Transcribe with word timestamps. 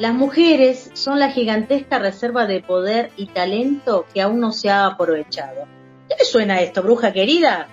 Las 0.00 0.14
mujeres 0.14 0.90
son 0.94 1.18
la 1.18 1.30
gigantesca 1.30 1.98
reserva 1.98 2.46
de 2.46 2.62
poder 2.62 3.10
y 3.18 3.26
talento 3.26 4.06
que 4.14 4.22
aún 4.22 4.40
no 4.40 4.50
se 4.50 4.70
ha 4.70 4.86
aprovechado. 4.86 5.66
¿Qué 6.08 6.14
le 6.18 6.24
suena 6.24 6.62
esto, 6.62 6.82
bruja 6.82 7.12
querida? 7.12 7.68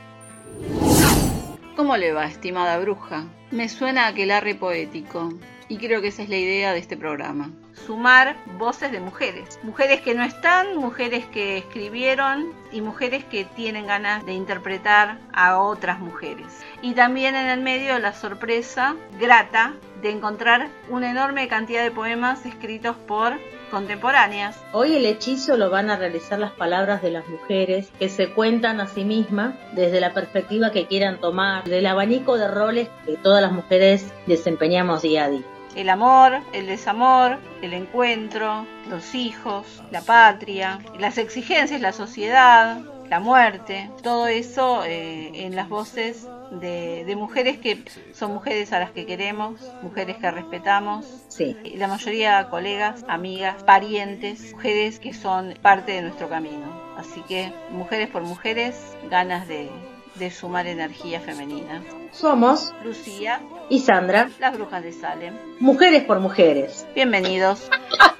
¿Cómo 1.77 1.95
le 1.95 2.11
va, 2.11 2.25
estimada 2.25 2.79
bruja? 2.79 3.23
Me 3.51 3.69
suena 3.69 4.03
a 4.03 4.07
aquelarre 4.09 4.55
poético 4.55 5.29
y 5.69 5.77
creo 5.77 6.01
que 6.01 6.09
esa 6.09 6.21
es 6.21 6.27
la 6.27 6.35
idea 6.35 6.73
de 6.73 6.79
este 6.79 6.97
programa. 6.97 7.49
Sumar 7.85 8.35
voces 8.57 8.91
de 8.91 8.99
mujeres. 8.99 9.59
Mujeres 9.63 10.01
que 10.01 10.13
no 10.13 10.23
están, 10.23 10.77
mujeres 10.77 11.25
que 11.25 11.57
escribieron 11.57 12.53
y 12.71 12.81
mujeres 12.81 13.23
que 13.23 13.45
tienen 13.45 13.87
ganas 13.87 14.25
de 14.25 14.33
interpretar 14.33 15.19
a 15.31 15.59
otras 15.59 15.99
mujeres. 15.99 16.47
Y 16.81 16.93
también 16.93 17.35
en 17.35 17.47
el 17.47 17.61
medio 17.61 17.97
la 17.99 18.13
sorpresa 18.13 18.95
grata 19.19 19.75
de 20.01 20.11
encontrar 20.11 20.69
una 20.89 21.09
enorme 21.09 21.47
cantidad 21.47 21.83
de 21.83 21.91
poemas 21.91 22.45
escritos 22.45 22.95
por 22.95 23.37
contemporáneas. 23.71 24.59
Hoy 24.71 24.95
el 24.95 25.05
hechizo 25.05 25.57
lo 25.57 25.69
van 25.69 25.89
a 25.89 25.97
realizar 25.97 26.39
las 26.39 26.51
palabras 26.51 27.01
de 27.01 27.11
las 27.11 27.27
mujeres 27.27 27.91
que 27.99 28.09
se 28.09 28.31
cuentan 28.31 28.79
a 28.79 28.87
sí 28.87 29.03
mismas 29.03 29.55
desde 29.73 29.99
la 29.99 30.13
perspectiva 30.13 30.71
que 30.71 30.87
quieran 30.87 31.19
tomar, 31.19 31.63
del 31.63 31.85
abanico 31.85 32.37
de 32.37 32.47
roles 32.47 32.89
que 33.05 33.17
todas 33.17 33.41
las 33.41 33.51
mujeres 33.51 34.05
desempeñamos 34.25 35.01
día 35.01 35.25
a 35.25 35.29
día. 35.29 35.56
El 35.75 35.89
amor, 35.89 36.39
el 36.53 36.65
desamor, 36.65 37.37
el 37.61 37.73
encuentro, 37.73 38.65
los 38.89 39.13
hijos, 39.13 39.83
la 39.91 40.01
patria, 40.01 40.79
las 40.97 41.17
exigencias, 41.17 41.81
la 41.81 41.93
sociedad, 41.93 42.81
la 43.09 43.19
muerte, 43.19 43.89
todo 44.03 44.27
eso 44.27 44.83
eh, 44.83 45.31
en 45.45 45.55
las 45.55 45.69
voces 45.69 46.27
de, 46.51 47.13
mujeres 47.17 47.57
que 47.57 47.83
son 48.13 48.33
mujeres 48.33 48.73
a 48.73 48.79
las 48.79 48.91
que 48.91 49.05
queremos, 49.05 49.61
mujeres 49.81 50.17
que 50.17 50.31
respetamos, 50.31 51.05
sí. 51.29 51.55
la 51.75 51.87
mayoría 51.87 52.49
colegas, 52.49 53.05
amigas, 53.07 53.63
parientes, 53.63 54.53
mujeres 54.53 54.99
que 54.99 55.13
son 55.13 55.57
parte 55.61 55.93
de 55.93 56.01
nuestro 56.01 56.29
camino. 56.29 56.87
Así 56.97 57.21
que 57.27 57.53
mujeres 57.69 58.09
por 58.09 58.23
mujeres, 58.23 58.75
ganas 59.09 59.47
de, 59.47 59.69
de 60.15 60.31
sumar 60.31 60.67
energía 60.67 61.19
femenina. 61.19 61.83
Somos 62.11 62.73
Lucía 62.83 63.41
y 63.69 63.79
Sandra, 63.79 64.29
las 64.39 64.55
brujas 64.57 64.83
de 64.83 64.93
Salem. 64.93 65.35
Mujeres 65.59 66.03
por 66.03 66.19
mujeres. 66.19 66.87
Bienvenidos. 66.95 67.69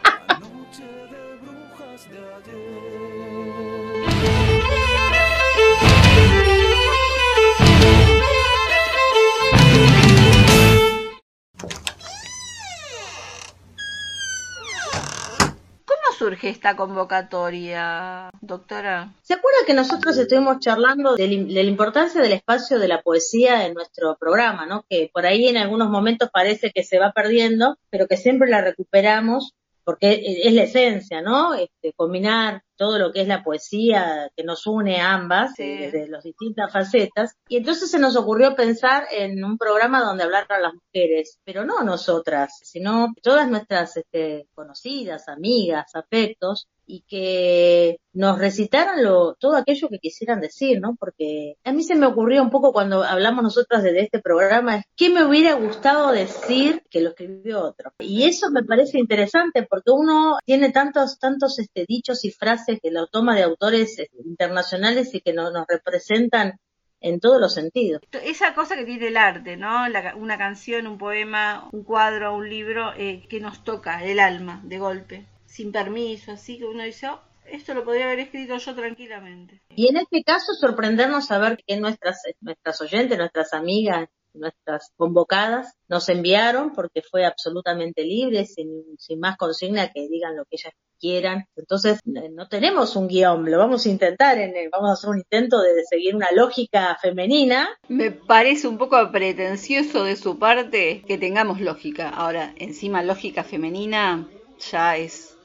surge 16.18 16.50
esta 16.50 16.76
convocatoria, 16.76 18.30
doctora? 18.42 19.14
¿Se 19.22 19.36
acuerda 19.36 19.60
que 19.66 19.74
nosotros 19.74 20.18
estuvimos 20.18 20.60
charlando 20.60 21.16
de, 21.16 21.28
la 21.28 21.62
importancia 21.62 22.22
del 22.22 22.34
espacio 22.34 22.80
de 22.80 22.88
la 22.88 23.02
poesía 23.02 23.66
en 23.66 23.74
nuestro 23.74 24.18
programa, 24.18 24.66
¿no? 24.66 24.84
Que 24.90 25.10
por 25.14 25.26
ahí 25.26 25.48
en 25.48 25.58
algunos 25.58 25.90
momentos 25.90 26.30
parece 26.32 26.72
que 26.72 26.84
se 26.84 27.00
va 27.00 27.12
perdiendo, 27.12 27.78
pero 27.90 28.08
que 28.08 28.18
siempre 28.18 28.50
la 28.50 28.62
recuperamos 28.62 29.54
porque 29.88 30.22
es 30.44 30.54
la 30.54 30.64
esencia, 30.64 31.22
¿no? 31.22 31.54
Este, 31.54 31.94
combinar 31.94 32.62
todo 32.76 33.00
lo 33.00 33.14
que 33.14 33.22
es 33.22 33.28
la 33.30 33.42
poesía 33.42 34.30
que 34.36 34.44
nos 34.44 34.68
une 34.68 35.00
a 35.00 35.14
ambas, 35.14 35.54
desde 35.56 36.10
las 36.10 36.26
distintas 36.26 36.74
facetas. 36.74 37.38
Y 37.48 37.56
entonces 37.56 37.90
se 37.90 37.98
nos 37.98 38.18
ocurrió 38.18 38.54
pensar 38.54 39.06
en 39.10 39.42
un 39.46 39.58
programa 39.58 40.04
donde 40.04 40.26
hablar 40.26 40.46
a 40.50 40.60
las 40.60 40.74
mujeres, 40.74 41.40
pero 41.46 41.64
no 41.64 41.84
nosotras, 41.84 42.60
sino 42.64 43.14
todas 43.24 43.50
nuestras 43.50 43.96
este, 43.96 44.50
conocidas, 44.54 45.30
amigas, 45.30 45.96
afectos, 45.96 46.68
y 46.88 47.02
que 47.02 48.00
nos 48.14 48.40
recitaran 48.40 49.04
lo, 49.04 49.36
todo 49.36 49.58
aquello 49.58 49.90
que 49.90 50.00
quisieran 50.00 50.40
decir, 50.40 50.80
¿no? 50.80 50.96
Porque 50.98 51.56
a 51.64 51.74
mí 51.74 51.84
se 51.84 51.96
me 51.96 52.08
ocurrió 52.08 52.42
un 52.42 52.50
poco 52.50 52.72
cuando 52.72 53.04
hablamos 53.04 53.44
nosotras 53.44 53.84
de 53.84 54.00
este 54.00 54.20
programa, 54.20 54.84
¿qué 54.96 55.10
me 55.10 55.26
hubiera 55.26 55.54
gustado 55.54 56.12
decir 56.12 56.82
que 56.90 57.02
lo 57.02 57.10
escribió 57.10 57.62
otro? 57.62 57.92
Y 58.00 58.24
eso 58.24 58.50
me 58.50 58.64
parece 58.64 58.98
interesante 58.98 59.68
porque 59.70 59.92
uno 59.92 60.38
tiene 60.46 60.72
tantos, 60.72 61.20
tantos 61.20 61.60
este, 61.60 61.86
dichos 61.88 62.24
y 62.24 62.32
frases 62.32 62.80
que 62.82 62.90
lo 62.90 63.08
toma 63.08 63.36
de 63.36 63.44
autores 63.44 64.00
este, 64.00 64.18
internacionales 64.26 65.14
y 65.14 65.20
que 65.22 65.34
nos 65.34 65.52
representan 65.68 66.60
en 67.02 67.20
todos 67.20 67.40
los 67.40 67.54
sentidos. 67.54 68.02
Esa 68.24 68.56
cosa 68.56 68.76
que 68.76 68.86
tiene 68.86 69.10
el 69.10 69.18
arte, 69.18 69.58
¿no? 69.58 69.86
una 70.16 70.38
canción, 70.38 70.88
un 70.88 70.98
poema, 70.98 71.70
un 71.72 71.84
cuadro, 71.84 72.36
un 72.36 72.50
libro 72.50 72.94
eh, 72.98 73.28
que 73.30 73.40
nos 73.40 73.64
toca 73.64 74.04
el 74.04 74.20
alma 74.20 74.62
de 74.64 74.80
golpe 74.80 75.26
sin 75.48 75.72
permiso, 75.72 76.34
así 76.34 76.60
que 76.60 76.66
uno 76.66 76.84
dice, 76.84 77.08
oh, 77.08 77.20
esto 77.52 77.74
lo 77.74 77.84
podría 77.84 78.06
haber 78.06 78.20
escrito 78.20 78.58
yo 78.58 78.76
tranquilamente. 78.76 79.62
Y 79.76 79.88
en 79.88 79.98
este 79.98 80.24
caso 80.24 80.54
sorprendernos 80.60 81.28
saber 81.28 81.58
que 81.66 81.78
nuestras, 81.78 82.22
nuestras 82.42 82.82
oyentes, 82.82 83.18
nuestras 83.18 83.54
amigas, 83.54 84.10
nuestras 84.34 84.92
convocadas 84.96 85.74
nos 85.88 86.10
enviaron 86.10 86.74
porque 86.74 87.02
fue 87.02 87.26
absolutamente 87.26 88.04
libre, 88.04 88.46
sin, 88.46 88.70
sin 89.00 89.20
más 89.20 89.38
consigna 89.38 89.90
que 89.92 90.08
digan 90.08 90.36
lo 90.36 90.44
que 90.46 90.58
ellas 90.58 90.74
quieran. 91.00 91.46
Entonces, 91.56 92.00
no 92.06 92.48
tenemos 92.48 92.96
un 92.96 93.08
guion, 93.08 93.50
lo 93.50 93.58
vamos 93.58 93.86
a 93.86 93.90
intentar, 93.90 94.38
en 94.38 94.54
vamos 94.70 94.90
a 94.90 94.94
hacer 94.94 95.10
un 95.10 95.18
intento 95.18 95.60
de 95.62 95.84
seguir 95.90 96.16
una 96.16 96.32
lógica 96.32 96.98
femenina. 97.02 97.70
Me 97.88 98.12
parece 98.12 98.68
un 98.68 98.78
poco 98.78 99.12
pretencioso 99.12 100.04
de 100.04 100.16
su 100.16 100.38
parte 100.38 101.04
que 101.08 101.18
tengamos 101.18 101.62
lógica. 101.62 102.10
Ahora, 102.10 102.54
encima 102.58 103.04
lógica 103.04 103.44
femenina 103.44 104.28
ya 104.72 104.98
es 104.98 105.37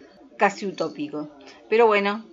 casi 0.42 0.66
utópico. 0.66 1.28
Pero 1.68 1.86
bueno, 1.86 2.24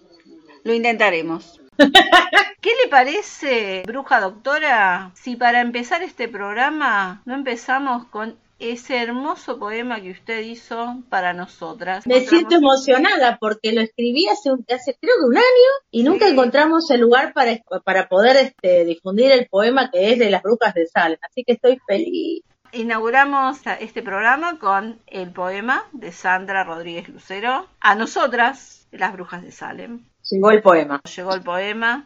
lo 0.63 0.73
intentaremos. 0.73 1.61
¿Qué 1.77 2.71
le 2.83 2.89
parece, 2.89 3.83
bruja 3.85 4.19
doctora, 4.19 5.11
si 5.13 5.35
para 5.35 5.61
empezar 5.61 6.01
este 6.01 6.27
programa 6.27 7.21
no 7.27 7.35
empezamos 7.35 8.07
con 8.07 8.35
ese 8.57 8.97
hermoso 8.97 9.59
poema 9.59 10.01
que 10.01 10.09
usted 10.09 10.39
hizo 10.41 11.03
para 11.11 11.33
nosotras? 11.33 12.07
Me 12.07 12.21
siento 12.21 12.55
emocionada 12.55 13.37
porque 13.39 13.73
lo 13.73 13.81
escribí 13.81 14.27
hace, 14.27 14.49
hace 14.73 14.97
creo 14.99 15.13
que 15.19 15.27
un 15.27 15.37
año 15.37 15.71
y 15.91 16.01
nunca 16.01 16.27
encontramos 16.27 16.89
el 16.89 17.01
lugar 17.01 17.31
para, 17.33 17.59
para 17.85 18.09
poder 18.09 18.37
este, 18.37 18.85
difundir 18.85 19.29
el 19.29 19.47
poema 19.47 19.91
que 19.91 20.13
es 20.13 20.17
de 20.17 20.31
las 20.31 20.41
brujas 20.41 20.73
de 20.73 20.87
Sal. 20.87 21.19
Así 21.21 21.43
que 21.43 21.53
estoy 21.53 21.79
feliz. 21.87 22.43
Inauguramos 22.72 23.62
este 23.80 24.03
programa 24.03 24.59
con 24.59 25.00
el 25.07 25.31
poema 25.31 25.85
de 25.91 26.12
Sandra 26.12 26.63
Rodríguez 26.63 27.09
Lucero, 27.09 27.66
A 27.80 27.96
nosotras, 27.96 28.85
las 28.91 29.13
brujas 29.13 29.41
de 29.41 29.52
Salem. 29.52 30.03
Llegó 30.30 30.52
el 30.52 30.62
poema. 30.62 31.02
Llegó 31.16 31.34
el 31.34 31.41
poema. 31.41 32.06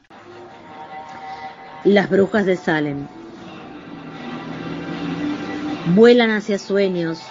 Las 1.84 2.10
brujas 2.10 2.46
de 2.46 2.56
Salem. 2.56 3.08
Vuelan 5.88 6.32
hacia 6.32 6.58
sueños 6.58 7.22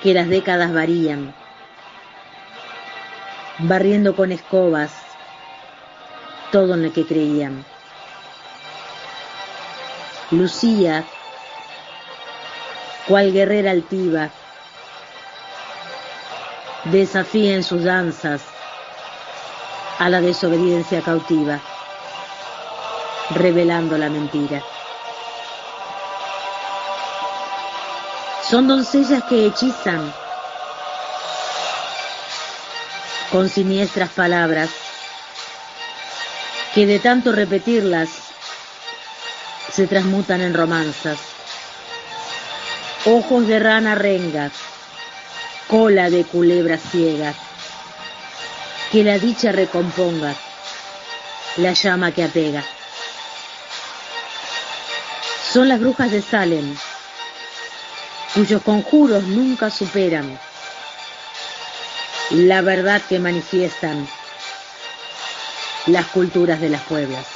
que 0.00 0.14
las 0.14 0.28
décadas 0.28 0.72
varían, 0.72 1.34
barriendo 3.58 4.14
con 4.14 4.30
escobas 4.30 4.92
todo 6.52 6.74
en 6.74 6.84
lo 6.84 6.92
que 6.92 7.04
creían. 7.04 7.64
Lucía 10.30 11.04
cual 13.06 13.32
guerrera 13.32 13.70
altiva, 13.70 14.30
desafía 16.84 17.54
en 17.54 17.62
sus 17.62 17.84
danzas 17.84 18.42
a 19.98 20.08
la 20.08 20.20
desobediencia 20.20 21.02
cautiva, 21.02 21.60
revelando 23.30 23.98
la 23.98 24.08
mentira. 24.08 24.62
Son 28.48 28.68
doncellas 28.68 29.24
que 29.24 29.46
hechizan 29.46 30.12
con 33.30 33.48
siniestras 33.48 34.10
palabras 34.10 34.70
que 36.74 36.86
de 36.86 36.98
tanto 36.98 37.32
repetirlas 37.32 38.10
se 39.72 39.86
transmutan 39.86 40.40
en 40.40 40.54
romanzas 40.54 41.33
ojos 43.06 43.46
de 43.46 43.58
rana 43.58 43.94
renga, 43.94 44.50
cola 45.68 46.10
de 46.10 46.24
culebra 46.24 46.78
ciega, 46.78 47.34
que 48.90 49.04
la 49.04 49.18
dicha 49.18 49.52
recomponga, 49.52 50.34
la 51.56 51.72
llama 51.72 52.12
que 52.12 52.24
apega. 52.24 52.62
Son 55.52 55.68
las 55.68 55.80
brujas 55.80 56.10
de 56.10 56.22
Salem, 56.22 56.76
cuyos 58.34 58.62
conjuros 58.62 59.24
nunca 59.24 59.70
superan 59.70 60.38
la 62.30 62.62
verdad 62.62 63.02
que 63.02 63.18
manifiestan 63.18 64.08
las 65.86 66.06
culturas 66.06 66.60
de 66.60 66.70
las 66.70 66.82
pueblas. 66.82 67.33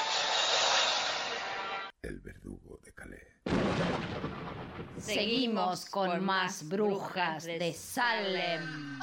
Seguimos 5.15 5.87
con 5.87 6.23
más 6.23 6.69
brujas 6.69 7.47
de 7.47 7.73
Salem. 7.73 8.99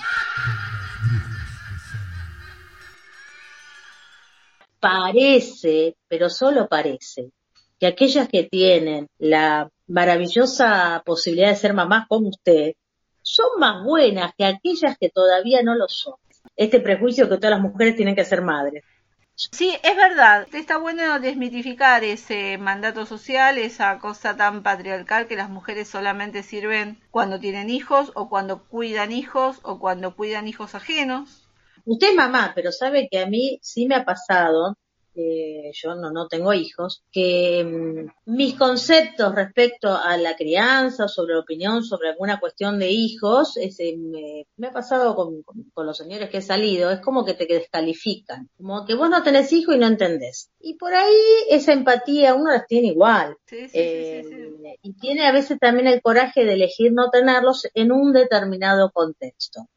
Parece, 4.80 5.96
pero 6.08 6.30
solo 6.30 6.68
parece, 6.68 7.32
que 7.80 7.88
aquellas 7.88 8.30
que 8.30 8.44
tienen 8.44 9.10
la 9.18 9.68
maravillosa 9.88 11.02
posibilidad 11.04 11.50
de 11.50 11.56
ser 11.56 11.74
mamás 11.74 12.06
como 12.08 12.30
usted, 12.30 12.74
son 13.24 13.60
más 13.60 13.84
buenas 13.84 14.32
que 14.38 14.46
aquellas 14.46 15.00
que 15.00 15.10
todavía 15.10 15.64
no 15.64 15.74
lo 15.74 15.88
son. 15.88 16.14
Este 16.56 16.82
prejuicio 16.82 17.28
que 17.28 17.38
todas 17.38 17.50
las 17.50 17.62
mujeres 17.62 17.96
tienen 17.96 18.16
que 18.16 18.26
ser 18.26 18.44
madres. 18.44 18.84
Sí, 19.36 19.78
es 19.84 19.96
verdad. 19.98 20.48
Está 20.54 20.78
bueno 20.78 21.20
desmitificar 21.20 22.04
ese 22.04 22.58
mandato 22.58 23.06
social, 23.06 23.58
esa 23.58 23.98
cosa 24.00 24.36
tan 24.38 24.64
patriarcal 24.64 25.28
que 25.28 25.36
las 25.36 25.50
mujeres 25.50 25.88
solamente 25.90 26.44
sirven 26.44 27.02
cuando 27.12 27.40
tienen 27.40 27.70
hijos 27.70 28.12
o 28.16 28.30
cuando 28.30 28.64
cuidan 28.68 29.12
hijos 29.12 29.60
o 29.64 29.80
cuando 29.80 30.16
cuidan 30.16 30.48
hijos 30.48 30.76
ajenos. 30.76 31.50
Usted 31.86 32.10
es 32.10 32.16
mamá, 32.16 32.54
pero 32.56 32.72
sabe 32.72 33.08
que 33.10 33.20
a 33.20 33.26
mí 33.28 33.60
sí 33.62 33.86
me 33.88 33.96
ha 33.96 34.06
pasado 34.06 34.78
eh, 35.16 35.72
yo 35.74 35.96
no, 35.96 36.12
no 36.12 36.28
tengo 36.28 36.54
hijos, 36.54 37.04
que 37.12 37.64
mm, 37.64 38.34
mis 38.34 38.56
conceptos 38.56 39.34
respecto 39.34 39.96
a 39.96 40.18
la 40.18 40.36
crianza, 40.36 41.08
sobre 41.08 41.36
la 41.36 41.40
opinión, 41.40 41.84
sobre 41.84 42.10
alguna 42.10 42.40
cuestión 42.40 42.80
de 42.80 42.90
hijos, 42.90 43.58
ese, 43.58 43.96
me, 43.98 44.68
ha 44.68 44.72
pasado 44.72 45.16
con, 45.16 45.44
con, 45.44 45.86
los 45.86 45.98
señores 45.98 46.30
que 46.30 46.38
he 46.38 46.42
salido, 46.42 46.92
es 46.92 47.00
como 47.00 47.24
que 47.24 47.34
te 47.34 47.46
descalifican, 47.46 48.50
como 48.58 48.86
que 48.86 48.96
vos 48.96 49.10
no 49.10 49.24
tenés 49.24 49.52
hijos 49.54 49.76
y 49.76 49.80
no 49.80 49.88
entendés. 49.88 50.50
Y 50.60 50.76
por 50.76 50.94
ahí 50.94 51.22
esa 51.50 51.74
empatía 51.74 52.34
uno 52.34 52.52
las 52.52 52.68
tiene 52.68 52.88
igual. 52.88 53.38
Eh, 53.52 54.24
y 54.82 54.94
tiene 54.94 55.28
a 55.28 55.32
veces 55.32 55.60
también 55.60 55.88
el 55.88 56.02
coraje 56.02 56.44
de 56.44 56.54
elegir 56.54 56.92
no 56.92 57.10
tenerlos 57.10 57.68
en 57.74 57.92
un 57.92 58.14
determinado 58.14 58.92
contexto. 58.92 59.68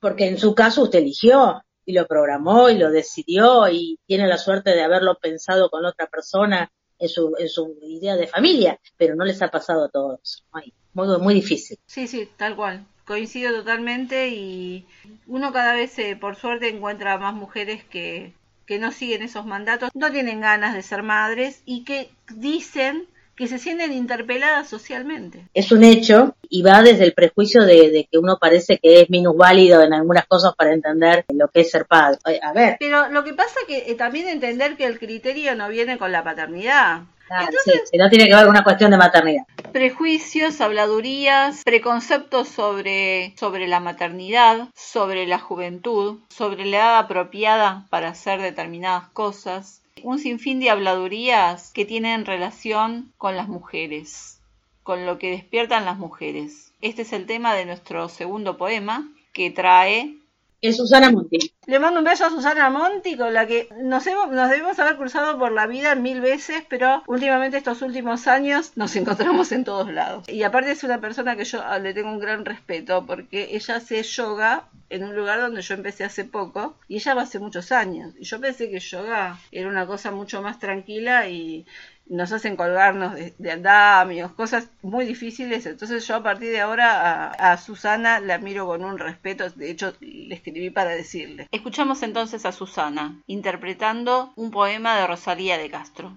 Porque 0.00 0.26
en 0.26 0.38
su 0.38 0.54
caso 0.54 0.82
usted 0.82 0.98
eligió, 0.98 1.62
y 1.84 1.92
lo 1.92 2.06
programó 2.06 2.70
y 2.70 2.78
lo 2.78 2.90
decidió 2.90 3.68
y 3.68 3.98
tiene 4.06 4.26
la 4.26 4.38
suerte 4.38 4.70
de 4.70 4.82
haberlo 4.82 5.18
pensado 5.18 5.70
con 5.70 5.84
otra 5.84 6.06
persona 6.06 6.70
en 6.98 7.08
su, 7.08 7.34
en 7.38 7.48
su 7.48 7.76
idea 7.82 8.16
de 8.16 8.28
familia, 8.28 8.78
pero 8.96 9.16
no 9.16 9.24
les 9.24 9.42
ha 9.42 9.48
pasado 9.48 9.84
a 9.84 9.88
todos. 9.88 10.44
muy, 10.92 11.34
difícil. 11.34 11.78
Sí, 11.86 12.06
sí, 12.06 12.28
tal 12.36 12.54
cual. 12.54 12.86
Coincido 13.04 13.52
totalmente 13.52 14.28
y 14.28 14.86
uno 15.26 15.52
cada 15.52 15.74
vez, 15.74 15.98
eh, 15.98 16.16
por 16.16 16.36
suerte, 16.36 16.68
encuentra 16.68 17.18
más 17.18 17.34
mujeres 17.34 17.82
que, 17.82 18.32
que 18.66 18.78
no 18.78 18.92
siguen 18.92 19.22
esos 19.22 19.44
mandatos, 19.44 19.90
no 19.94 20.12
tienen 20.12 20.40
ganas 20.40 20.74
de 20.74 20.82
ser 20.82 21.02
madres 21.02 21.62
y 21.66 21.84
que 21.84 22.10
dicen 22.36 23.08
que 23.36 23.46
se 23.46 23.58
sienten 23.58 23.92
interpeladas 23.92 24.68
socialmente. 24.68 25.46
Es 25.54 25.72
un 25.72 25.84
hecho 25.84 26.36
y 26.48 26.62
va 26.62 26.82
desde 26.82 27.04
el 27.04 27.14
prejuicio 27.14 27.64
de, 27.64 28.06
que 28.10 28.18
uno 28.18 28.38
parece 28.38 28.78
que 28.78 29.00
es 29.00 29.10
minusválido 29.10 29.82
en 29.82 29.94
algunas 29.94 30.26
cosas 30.26 30.54
para 30.54 30.72
entender 30.72 31.24
lo 31.32 31.48
que 31.48 31.62
es 31.62 31.70
ser 31.70 31.86
padre. 31.86 32.18
A 32.42 32.52
ver. 32.52 32.76
Pero 32.78 33.08
lo 33.08 33.24
que 33.24 33.34
pasa 33.34 33.60
que 33.66 33.90
eh, 33.90 33.94
también 33.94 34.28
entender 34.28 34.76
que 34.76 34.84
el 34.84 34.98
criterio 34.98 35.54
no 35.54 35.68
viene 35.68 35.98
con 35.98 36.12
la 36.12 36.22
paternidad. 36.22 37.02
Ah, 37.30 37.46
Entonces, 37.48 37.88
sí, 37.90 37.96
no 37.96 38.10
tiene 38.10 38.26
que 38.26 38.34
ver 38.34 38.44
con 38.44 38.50
una 38.50 38.64
cuestión 38.64 38.90
de 38.90 38.98
maternidad. 38.98 39.44
Prejuicios, 39.72 40.60
habladurías, 40.60 41.62
preconceptos 41.64 42.48
sobre, 42.48 43.34
sobre 43.38 43.68
la 43.68 43.80
maternidad, 43.80 44.68
sobre 44.74 45.26
la 45.26 45.38
juventud, 45.38 46.18
sobre 46.28 46.66
la 46.66 46.76
edad 46.76 46.98
apropiada 46.98 47.86
para 47.88 48.08
hacer 48.08 48.42
determinadas 48.42 49.08
cosas, 49.08 49.81
un 50.02 50.18
sinfín 50.18 50.60
de 50.60 50.70
habladurías 50.70 51.72
que 51.72 51.84
tienen 51.84 52.26
relación 52.26 53.12
con 53.18 53.36
las 53.36 53.48
mujeres, 53.48 54.40
con 54.82 55.06
lo 55.06 55.18
que 55.18 55.30
despiertan 55.30 55.84
las 55.84 55.98
mujeres. 55.98 56.72
Este 56.80 57.02
es 57.02 57.12
el 57.12 57.26
tema 57.26 57.54
de 57.54 57.64
nuestro 57.64 58.08
segundo 58.08 58.56
poema 58.56 59.08
que 59.32 59.50
trae 59.50 60.16
es 60.62 60.76
Susana 60.76 61.10
Monti. 61.10 61.38
Le 61.66 61.78
mando 61.80 61.98
un 61.98 62.04
beso 62.04 62.24
a 62.24 62.30
Susana 62.30 62.70
Monti, 62.70 63.16
con 63.16 63.34
la 63.34 63.46
que 63.46 63.68
nos, 63.82 64.06
hemos, 64.06 64.30
nos 64.30 64.48
debemos 64.48 64.78
haber 64.78 64.96
cruzado 64.96 65.36
por 65.36 65.50
la 65.50 65.66
vida 65.66 65.96
mil 65.96 66.20
veces, 66.20 66.62
pero 66.68 67.02
últimamente 67.08 67.56
estos 67.56 67.82
últimos 67.82 68.28
años 68.28 68.72
nos 68.76 68.94
encontramos 68.94 69.50
en 69.50 69.64
todos 69.64 69.92
lados. 69.92 70.28
Y 70.28 70.44
aparte 70.44 70.70
es 70.70 70.84
una 70.84 71.00
persona 71.00 71.36
que 71.36 71.44
yo 71.44 71.60
ah, 71.62 71.80
le 71.80 71.92
tengo 71.92 72.10
un 72.10 72.20
gran 72.20 72.44
respeto, 72.44 73.04
porque 73.04 73.48
ella 73.50 73.76
hace 73.76 74.02
yoga 74.04 74.68
en 74.88 75.02
un 75.04 75.16
lugar 75.16 75.40
donde 75.40 75.62
yo 75.62 75.74
empecé 75.74 76.04
hace 76.04 76.24
poco, 76.24 76.76
y 76.86 76.96
ella 76.96 77.14
va 77.14 77.22
hace 77.22 77.40
muchos 77.40 77.72
años. 77.72 78.14
Y 78.18 78.24
yo 78.24 78.40
pensé 78.40 78.70
que 78.70 78.78
yoga 78.78 79.38
era 79.50 79.68
una 79.68 79.86
cosa 79.86 80.12
mucho 80.12 80.42
más 80.42 80.60
tranquila 80.60 81.28
y 81.28 81.66
nos 82.06 82.32
hacen 82.32 82.56
colgarnos 82.56 83.14
de, 83.14 83.50
andamios, 83.50 84.32
cosas 84.32 84.68
muy 84.82 85.06
difíciles. 85.06 85.66
Entonces 85.66 86.06
yo 86.06 86.16
a 86.16 86.22
partir 86.22 86.50
de 86.50 86.60
ahora 86.60 87.30
a, 87.30 87.56
Susana 87.56 88.20
la 88.20 88.38
miro 88.38 88.66
con 88.66 88.84
un 88.84 88.98
respeto, 88.98 89.48
de 89.50 89.70
hecho 89.70 89.94
le 90.00 90.34
escribí 90.34 90.70
para 90.70 90.90
decirle. 90.90 91.48
Escuchamos 91.50 92.02
entonces 92.02 92.44
a 92.44 92.52
Susana 92.52 93.22
interpretando 93.26 94.32
un 94.36 94.50
poema 94.50 94.98
de 94.98 95.06
Rosalía 95.06 95.58
de 95.58 95.70
Castro. 95.70 96.16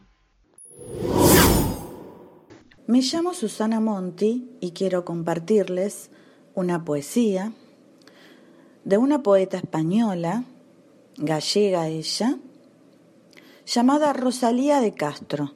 Me 2.88 3.02
llamo 3.02 3.34
Susana 3.34 3.80
Monti 3.80 4.58
y 4.60 4.72
quiero 4.72 5.06
compartirles 5.06 6.12
una 6.54 6.86
poesía 6.86 7.52
de 8.84 8.98
una 8.98 9.24
poeta 9.24 9.58
española, 9.58 10.44
gallega 11.18 11.88
ella, 11.88 12.38
llamada 13.66 14.14
Rosalía 14.14 14.82
de 14.82 14.94
Castro 14.94 15.54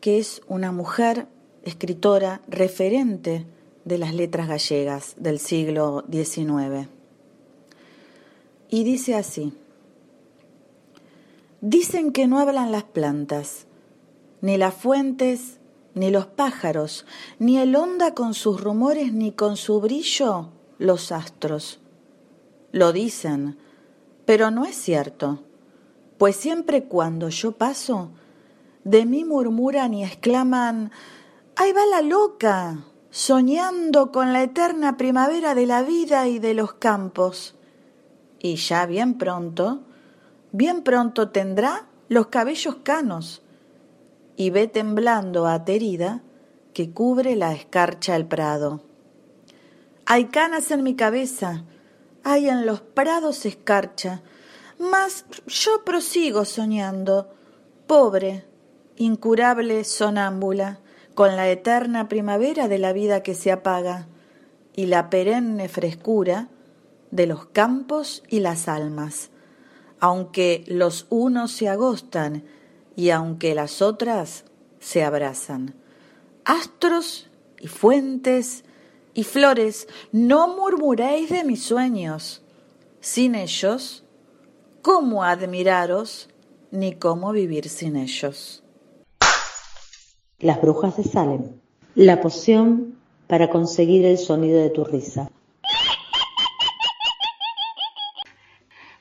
que 0.00 0.18
es 0.18 0.42
una 0.48 0.72
mujer 0.72 1.26
escritora 1.62 2.40
referente 2.48 3.46
de 3.84 3.98
las 3.98 4.14
letras 4.14 4.48
gallegas 4.48 5.14
del 5.18 5.38
siglo 5.38 6.04
XIX. 6.10 6.88
Y 8.68 8.84
dice 8.84 9.14
así, 9.14 9.52
dicen 11.60 12.12
que 12.12 12.26
no 12.26 12.38
hablan 12.38 12.72
las 12.72 12.84
plantas, 12.84 13.66
ni 14.40 14.56
las 14.56 14.74
fuentes, 14.74 15.58
ni 15.94 16.10
los 16.10 16.26
pájaros, 16.26 17.04
ni 17.38 17.58
el 17.58 17.74
onda 17.76 18.14
con 18.14 18.34
sus 18.34 18.60
rumores, 18.60 19.12
ni 19.12 19.32
con 19.32 19.56
su 19.56 19.80
brillo 19.80 20.50
los 20.78 21.12
astros. 21.12 21.80
Lo 22.72 22.92
dicen, 22.92 23.58
pero 24.24 24.50
no 24.50 24.64
es 24.64 24.76
cierto, 24.76 25.42
pues 26.16 26.36
siempre 26.36 26.84
cuando 26.84 27.28
yo 27.28 27.52
paso, 27.52 28.10
de 28.84 29.06
mí 29.06 29.24
murmuran 29.24 29.94
y 29.94 30.04
exclaman, 30.04 30.90
¡Ahí 31.56 31.72
va 31.72 31.86
la 31.86 32.02
loca! 32.02 32.84
soñando 33.10 34.12
con 34.12 34.32
la 34.32 34.42
eterna 34.42 34.96
primavera 34.96 35.54
de 35.54 35.66
la 35.66 35.82
vida 35.82 36.28
y 36.28 36.38
de 36.38 36.54
los 36.54 36.74
campos. 36.74 37.56
Y 38.38 38.56
ya 38.56 38.86
bien 38.86 39.18
pronto, 39.18 39.82
bien 40.52 40.82
pronto 40.82 41.30
tendrá 41.30 41.86
los 42.08 42.28
cabellos 42.28 42.76
canos 42.82 43.42
y 44.36 44.50
ve 44.50 44.68
temblando 44.68 45.46
aterida 45.46 46.22
que 46.72 46.92
cubre 46.92 47.36
la 47.36 47.52
escarcha 47.52 48.16
el 48.16 48.26
prado. 48.26 48.82
Hay 50.06 50.26
canas 50.26 50.70
en 50.70 50.82
mi 50.82 50.94
cabeza, 50.94 51.64
hay 52.24 52.48
en 52.48 52.64
los 52.64 52.80
prados 52.80 53.44
escarcha, 53.44 54.22
mas 54.78 55.26
yo 55.46 55.84
prosigo 55.84 56.44
soñando, 56.44 57.34
pobre, 57.86 58.46
incurable 59.00 59.82
sonámbula, 59.84 60.78
con 61.14 61.34
la 61.34 61.48
eterna 61.48 62.06
primavera 62.06 62.68
de 62.68 62.78
la 62.78 62.92
vida 62.92 63.22
que 63.22 63.34
se 63.34 63.50
apaga 63.50 64.06
y 64.76 64.86
la 64.86 65.08
perenne 65.08 65.70
frescura 65.70 66.48
de 67.10 67.26
los 67.26 67.46
campos 67.46 68.22
y 68.28 68.40
las 68.40 68.68
almas, 68.68 69.30
aunque 70.00 70.64
los 70.66 71.06
unos 71.08 71.50
se 71.50 71.70
agostan 71.70 72.44
y 72.94 73.08
aunque 73.08 73.54
las 73.54 73.80
otras 73.80 74.44
se 74.80 75.02
abrazan. 75.02 75.74
Astros 76.44 77.30
y 77.58 77.68
fuentes 77.68 78.64
y 79.14 79.24
flores, 79.24 79.88
no 80.12 80.54
murmuréis 80.54 81.30
de 81.30 81.44
mis 81.44 81.62
sueños. 81.62 82.42
Sin 83.00 83.34
ellos, 83.34 84.04
¿cómo 84.82 85.24
admiraros 85.24 86.28
ni 86.70 86.94
cómo 86.94 87.32
vivir 87.32 87.70
sin 87.70 87.96
ellos? 87.96 88.59
Las 90.40 90.58
brujas 90.62 90.96
de 90.96 91.04
Salem. 91.04 91.52
La 91.94 92.22
poción 92.22 92.98
para 93.26 93.50
conseguir 93.50 94.06
el 94.06 94.16
sonido 94.16 94.58
de 94.58 94.70
tu 94.70 94.84
risa. 94.84 95.28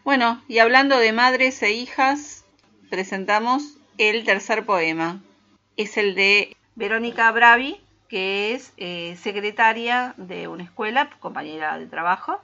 Bueno, 0.04 0.42
y 0.50 0.60
hablando 0.60 0.98
de 0.98 1.14
madres 1.14 1.64
e 1.64 1.72
hijas, 1.72 2.44
presentamos 2.90 3.78
el 3.98 4.26
tercer 4.26 4.66
poema. 4.66 5.22
Es 5.78 5.96
el 5.96 6.14
de 6.14 6.58
Verónica 6.76 7.32
Bravi, 7.32 7.80
que 8.10 8.54
es 8.54 8.74
eh, 8.76 9.16
secretaria 9.16 10.16
de 10.18 10.50
una 10.50 10.64
escuela, 10.64 11.10
compañera 11.22 11.80
de 11.80 11.88
trabajo. 11.88 12.42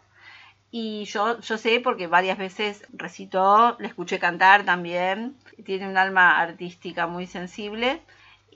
Y 0.72 1.04
yo, 1.04 1.42
yo 1.42 1.58
sé 1.58 1.82
porque 1.82 2.08
varias 2.08 2.38
veces 2.38 2.86
recitó, 2.94 3.76
le 3.78 3.88
escuché 3.88 4.20
cantar 4.20 4.64
también, 4.64 5.36
tiene 5.66 5.90
un 5.90 5.98
alma 5.98 6.40
artística 6.40 7.08
muy 7.08 7.28
sensible 7.28 8.02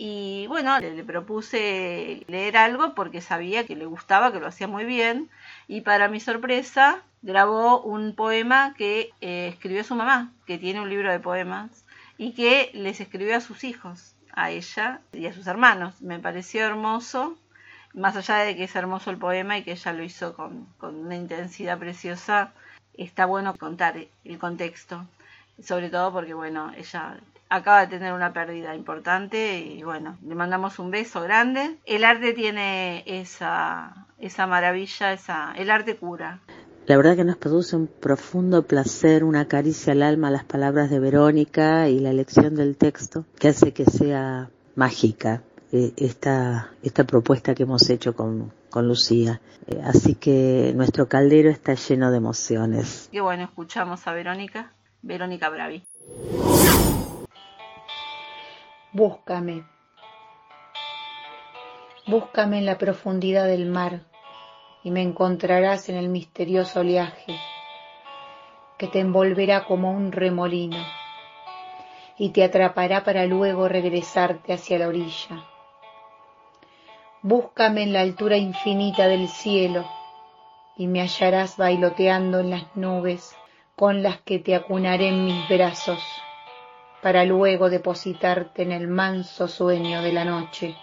y 0.02 0.48
bueno, 0.48 0.80
le, 0.80 1.04
propuse 1.04 2.24
leer 2.28 2.56
algo 2.56 2.96
porque 2.96 3.20
sabía 3.20 3.66
que 3.66 3.76
le 3.76 3.86
gustaba, 3.86 4.32
que 4.32 4.40
lo 4.40 4.48
hacía 4.48 4.66
muy 4.66 4.86
bien 4.86 5.30
y 5.68 5.82
para 5.82 6.08
mi 6.08 6.22
sorpresa 6.22 7.04
grabó 7.22 7.82
un 7.82 8.16
poema 8.16 8.74
que 8.78 9.10
eh, 9.20 9.50
escribió 9.50 9.84
su 9.84 9.96
mamá, 9.96 10.32
que 10.48 10.58
tiene 10.58 10.80
un 10.80 10.90
libro 10.90 11.12
de 11.12 11.20
poemas 11.20 11.84
y 12.18 12.32
que 12.32 12.72
les 12.74 13.02
escribió 13.02 13.36
a 13.36 13.42
sus 13.42 13.66
hijos, 13.66 14.16
a 14.32 14.52
ella 14.52 15.02
y 15.12 15.26
a 15.26 15.34
sus 15.34 15.48
hermanos. 15.48 16.02
Me 16.02 16.18
pareció 16.18 16.66
hermoso, 16.66 17.38
más 17.94 18.16
allá 18.16 18.38
de 18.38 18.56
que 18.56 18.64
es 18.64 18.76
hermoso 18.78 19.12
el 19.12 19.18
poema 19.18 19.58
y 19.58 19.64
que 19.64 19.74
ella 19.74 19.92
lo 19.92 20.04
hizo 20.04 20.34
con, 20.34 20.66
con 20.78 20.96
una 20.96 21.18
intensidad 21.18 21.78
preciosa, 21.78 22.54
está 22.94 23.26
bueno 23.26 23.54
contar 23.54 23.98
el 24.24 24.40
contexto, 24.40 25.06
sobre 25.62 25.90
todo 25.90 26.14
porque 26.14 26.34
bueno, 26.34 26.72
ella 26.78 27.20
acaba 27.50 27.82
de 27.82 27.88
tener 27.88 28.14
una 28.14 28.32
pérdida 28.32 28.76
importante 28.76 29.60
y 29.60 29.84
bueno, 29.84 30.18
le 30.26 30.36
mandamos 30.36 30.80
un 30.80 30.92
beso 30.92 31.22
grande. 31.22 31.78
El 31.86 32.04
arte 32.04 32.34
tiene 32.34 33.04
esa, 33.06 34.08
esa 34.20 34.48
maravilla, 34.48 35.14
esa, 35.14 35.54
el 35.58 35.72
arte 35.72 35.98
cura. 35.98 36.40
La 36.86 36.98
verdad 36.98 37.16
que 37.16 37.24
nos 37.24 37.38
produce 37.38 37.76
un 37.76 37.88
profundo 37.88 38.64
placer, 38.64 39.24
una 39.24 39.48
caricia 39.48 39.94
al 39.94 40.02
alma 40.02 40.32
las 40.32 40.44
palabras 40.44 40.90
de 40.90 41.00
Verónica 41.00 41.88
y 41.88 42.00
la 42.00 42.10
elección 42.10 42.56
del 42.56 42.78
texto 42.78 43.26
que 43.38 43.50
hace 43.50 43.74
que 43.74 43.86
sea 43.86 44.50
mágica 44.76 45.44
eh, 45.72 45.94
esta, 45.98 46.72
esta 46.82 47.04
propuesta 47.04 47.54
que 47.54 47.64
hemos 47.64 47.88
hecho 47.92 48.16
con, 48.16 48.52
con 48.72 48.88
Lucía. 48.88 49.40
Eh, 49.68 49.80
así 49.84 50.16
que 50.16 50.74
nuestro 50.76 51.08
caldero 51.08 51.52
está 51.52 51.76
lleno 51.76 52.10
de 52.10 52.18
emociones. 52.18 53.08
Qué 53.12 53.22
bueno, 53.22 53.44
escuchamos 53.44 54.08
a 54.08 54.14
Verónica, 54.14 54.72
Verónica 55.04 55.50
Bravi. 55.50 55.84
Búscame. 58.92 59.66
Búscame 62.08 62.58
en 62.58 62.66
la 62.66 62.80
profundidad 62.80 63.46
del 63.46 63.68
mar 63.68 64.02
y 64.84 64.90
me 64.90 65.04
encontrarás 65.04 65.90
en 65.90 65.98
el 65.98 66.10
misterioso 66.10 66.80
oleaje 66.80 67.36
que 68.80 68.88
te 68.88 69.00
envolverá 69.00 69.66
como 69.66 69.92
un 69.92 70.12
remolino 70.12 70.84
y 72.18 72.30
te 72.30 72.44
atrapará 72.44 73.04
para 73.04 73.26
luego 73.26 73.68
regresarte 73.68 74.54
hacia 74.54 74.80
la 74.80 74.88
orilla. 74.88 75.46
Búscame 77.22 77.84
en 77.84 77.94
la 77.94 78.02
altura 78.02 78.38
infinita 78.38 79.08
del 79.08 79.28
cielo 79.28 79.86
y 80.76 80.88
me 80.88 81.02
hallarás 81.02 81.58
bailoteando 81.58 82.40
en 82.40 82.50
las 82.50 82.76
nubes 82.76 83.36
con 83.76 84.02
las 84.02 84.20
que 84.22 84.40
te 84.40 84.56
acunaré 84.56 85.10
en 85.10 85.26
mis 85.26 85.48
brazos 85.48 86.02
para 87.02 87.26
luego 87.26 87.70
depositarte 87.70 88.64
en 88.64 88.72
el 88.72 88.88
manso 88.88 89.48
sueño 89.48 90.02
de 90.02 90.12
la 90.12 90.26
noche. 90.26 90.76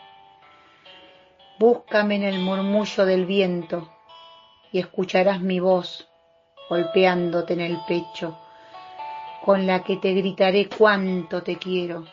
Búscame 1.59 2.17
en 2.17 2.25
el 2.25 2.39
murmullo 2.41 3.05
del 3.05 3.27
viento 3.27 3.91
y 4.73 4.79
escucharás 4.79 5.41
mi 5.41 5.61
voz 5.61 6.09
golpeándote 6.69 7.53
en 7.55 7.61
el 7.61 7.79
pecho, 7.87 8.39
con 9.45 9.67
la 9.67 9.85
que 9.85 9.97
te 9.97 10.13
gritaré 10.15 10.69
cuánto 10.69 11.43
te 11.43 11.57
quiero. 11.57 12.05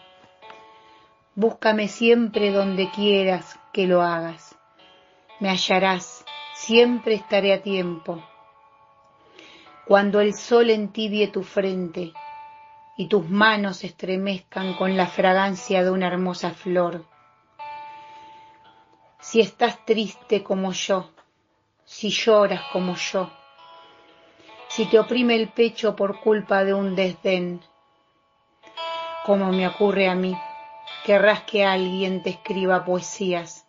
Búscame 1.36 1.88
siempre 1.88 2.52
donde 2.52 2.90
quieras 2.92 3.60
que 3.72 3.88
lo 3.88 4.02
hagas. 4.02 4.56
Me 5.40 5.50
hallarás, 5.50 6.24
siempre 6.54 7.16
estaré 7.16 7.54
a 7.54 7.62
tiempo. 7.62 8.24
Cuando 9.88 10.22
el 10.22 10.36
sol 10.36 10.70
entibie 10.70 11.28
tu 11.28 11.44
frente, 11.44 12.14
y 12.96 13.08
tus 13.08 13.28
manos 13.30 13.84
estremezcan 13.84 14.76
con 14.76 14.96
la 14.96 15.08
fragancia 15.08 15.84
de 15.84 15.92
una 15.92 16.08
hermosa 16.08 16.52
flor. 16.52 17.06
Si 19.20 19.40
estás 19.40 19.84
triste 19.86 20.44
como 20.44 20.74
yo, 20.74 21.12
si 21.86 22.10
lloras 22.10 22.62
como 22.72 22.96
yo, 22.96 23.32
si 24.68 24.86
te 24.86 25.00
oprime 25.00 25.36
el 25.36 25.50
pecho 25.50 25.96
por 25.96 26.20
culpa 26.20 26.64
de 26.64 26.74
un 26.74 26.96
desdén, 26.96 27.62
como 29.26 29.52
me 29.52 29.68
ocurre 29.68 30.10
a 30.10 30.16
mí, 30.16 30.38
querrás 31.06 31.44
que 31.44 31.66
alguien 31.66 32.22
te 32.22 32.32
escriba 32.32 32.86
poesías 32.86 33.66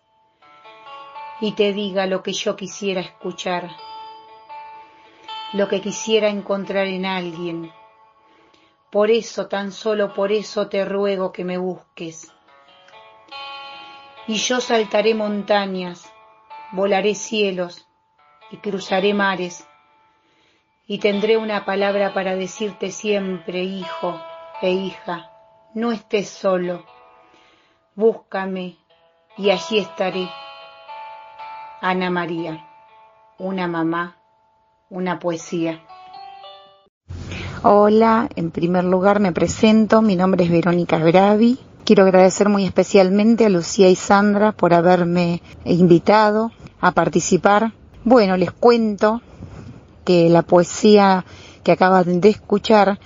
y 1.40 1.52
te 1.52 1.72
diga 1.72 2.06
lo 2.06 2.22
que 2.22 2.32
yo 2.32 2.56
quisiera 2.56 3.00
escuchar, 3.00 3.70
lo 5.52 5.68
que 5.68 5.80
quisiera 5.80 6.28
encontrar 6.28 6.86
en 6.86 7.06
alguien 7.06 7.72
por 8.94 9.10
eso, 9.10 9.48
tan 9.48 9.72
solo 9.72 10.14
por 10.14 10.30
eso 10.30 10.68
te 10.68 10.84
ruego 10.84 11.32
que 11.32 11.44
me 11.44 11.58
busques. 11.58 12.32
Y 14.28 14.36
yo 14.36 14.60
saltaré 14.60 15.16
montañas, 15.16 16.08
volaré 16.70 17.16
cielos 17.16 17.88
y 18.52 18.58
cruzaré 18.58 19.12
mares, 19.12 19.66
y 20.86 20.98
tendré 20.98 21.36
una 21.36 21.64
palabra 21.64 22.14
para 22.14 22.36
decirte 22.36 22.92
siempre, 22.92 23.64
hijo 23.64 24.20
e 24.62 24.70
hija, 24.70 25.28
no 25.74 25.90
estés 25.90 26.28
solo, 26.28 26.86
búscame 27.96 28.76
y 29.36 29.50
allí 29.50 29.78
estaré. 29.78 30.30
Ana 31.80 32.10
María, 32.10 32.64
una 33.38 33.66
mamá, 33.66 34.18
una 34.88 35.18
poesía. 35.18 35.84
Hola, 37.66 38.28
en 38.36 38.50
primer 38.50 38.84
lugar 38.84 39.20
me 39.20 39.32
presento, 39.32 40.02
mi 40.02 40.16
nombre 40.16 40.44
es 40.44 40.50
Verónica 40.50 40.98
Bravi. 40.98 41.58
Quiero 41.86 42.02
agradecer 42.02 42.50
muy 42.50 42.66
especialmente 42.66 43.46
a 43.46 43.48
Lucía 43.48 43.88
y 43.88 43.96
Sandra 43.96 44.52
por 44.52 44.74
haberme 44.74 45.40
invitado 45.64 46.52
a 46.82 46.92
participar. 46.92 47.72
Bueno, 48.04 48.36
les 48.36 48.52
cuento 48.52 49.22
que 50.04 50.28
la 50.28 50.42
poesía 50.42 51.24
que 51.62 51.72
acaban 51.72 52.20
de 52.20 52.28
escuchar, 52.28 52.98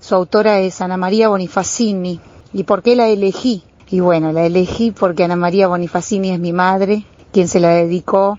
su 0.00 0.14
autora 0.14 0.60
es 0.60 0.80
Ana 0.80 0.96
María 0.96 1.28
Bonifacini. 1.28 2.20
¿Y 2.54 2.62
por 2.62 2.82
qué 2.82 2.96
la 2.96 3.08
elegí? 3.08 3.64
Y 3.90 4.00
bueno, 4.00 4.32
la 4.32 4.46
elegí 4.46 4.92
porque 4.92 5.24
Ana 5.24 5.36
María 5.36 5.68
Bonifacini 5.68 6.30
es 6.30 6.40
mi 6.40 6.54
madre, 6.54 7.04
quien 7.32 7.48
se 7.48 7.60
la 7.60 7.68
dedicó 7.68 8.38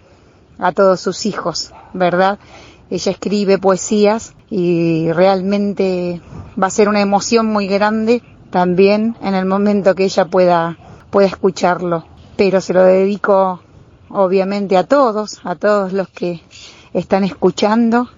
a 0.57 0.71
todos 0.71 1.01
sus 1.01 1.27
hijos, 1.27 1.71
¿verdad? 1.93 2.39
Ella 2.91 3.11
escribe 3.13 3.57
poesías 3.57 4.33
y 4.49 5.09
realmente 5.13 6.21
va 6.61 6.67
a 6.67 6.71
ser 6.71 6.89
una 6.89 6.99
emoción 6.99 7.45
muy 7.45 7.67
grande 7.67 8.21
también 8.49 9.15
en 9.21 9.33
el 9.33 9.45
momento 9.45 9.95
que 9.95 10.03
ella 10.03 10.25
pueda, 10.25 10.77
pueda 11.09 11.29
escucharlo. 11.29 12.03
Pero 12.35 12.59
se 12.59 12.73
lo 12.73 12.83
dedico 12.83 13.61
obviamente 14.09 14.75
a 14.75 14.83
todos, 14.83 15.39
a 15.45 15.55
todos 15.55 15.93
los 15.93 16.09
que 16.09 16.41
están 16.91 17.23
escuchando 17.23 18.09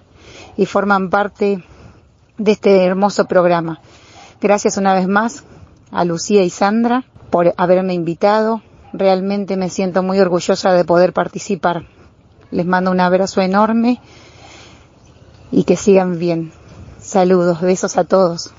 y 0.56 0.66
forman 0.66 1.08
parte 1.08 1.62
de 2.36 2.50
este 2.50 2.84
hermoso 2.84 3.26
programa. 3.26 3.80
Gracias 4.40 4.76
una 4.76 4.92
vez 4.92 5.06
más 5.06 5.44
a 5.92 6.04
Lucía 6.04 6.42
y 6.42 6.50
Sandra 6.50 7.04
por 7.30 7.54
haberme 7.56 7.94
invitado. 7.94 8.60
Realmente 8.92 9.56
me 9.56 9.70
siento 9.70 10.02
muy 10.02 10.18
orgullosa 10.18 10.72
de 10.72 10.84
poder 10.84 11.12
participar. 11.12 11.86
Les 12.50 12.66
mando 12.66 12.90
un 12.90 12.98
abrazo 12.98 13.40
enorme 13.40 14.00
y 15.54 15.62
que 15.62 15.76
sigan 15.76 16.18
bien. 16.18 16.52
Saludos, 17.00 17.60
besos 17.60 17.96
a 17.96 18.04
todos. 18.04 18.52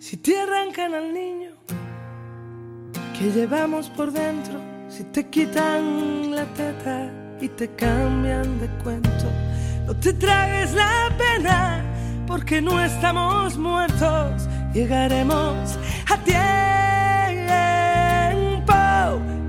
Si 0.00 0.16
te 0.16 0.36
arrancan 0.38 0.94
al 0.94 1.14
niño 1.14 1.50
que 3.16 3.30
llevamos 3.30 3.88
por 3.90 4.10
dentro, 4.10 4.63
te 5.14 5.24
quitan 5.28 6.34
la 6.34 6.44
teta 6.56 7.08
y 7.40 7.48
te 7.48 7.68
cambian 7.76 8.58
de 8.58 8.66
cuento, 8.82 9.30
no 9.86 9.94
te 9.94 10.12
tragues 10.12 10.74
la 10.74 11.08
pena 11.16 11.84
porque 12.26 12.60
no 12.60 12.82
estamos 12.82 13.56
muertos. 13.56 14.48
Llegaremos 14.72 15.78
a 16.10 16.16
tiempo, 18.58 18.74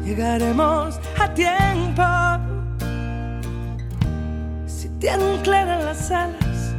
llegaremos 0.05 0.99
a 1.19 1.33
tiempo. 1.33 2.03
Si 4.67 4.87
te 4.99 5.09
anclan 5.09 5.83
las 5.83 6.11
alas 6.11 6.75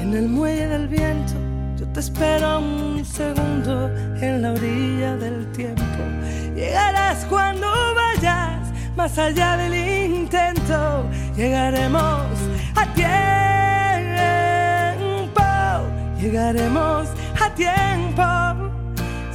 en 0.00 0.14
el 0.14 0.28
muelle 0.28 0.68
del 0.68 0.86
viento, 0.86 1.34
yo 1.76 1.84
te 1.88 1.98
espero 1.98 2.60
un 2.60 3.04
segundo 3.04 3.90
en 4.20 4.40
la 4.40 4.52
orilla 4.52 5.16
del 5.16 5.50
tiempo 5.50 5.82
Llegarás 6.54 7.24
cuando 7.26 7.66
vayas 7.94 8.70
más 8.96 9.18
allá 9.18 9.56
del 9.56 9.74
intento. 9.74 11.04
Llegaremos 11.36 12.26
a 12.76 12.86
tiempo. 12.94 13.12
llegaremos 16.20 17.08
a 17.40 17.50
tiempo. 17.54 18.22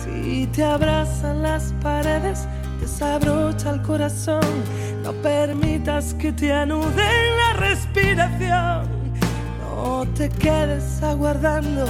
Si 0.03 0.47
te 0.47 0.63
abrazan 0.63 1.41
las 1.41 1.73
paredes, 1.81 2.47
desabrocha 2.79 3.71
el 3.71 3.81
corazón, 3.81 4.45
no 5.03 5.11
permitas 5.13 6.13
que 6.13 6.31
te 6.31 6.53
anuden 6.53 7.37
la 7.37 7.53
respiración. 7.59 8.87
No 9.59 10.05
te 10.15 10.29
quedes 10.29 11.03
aguardando 11.03 11.85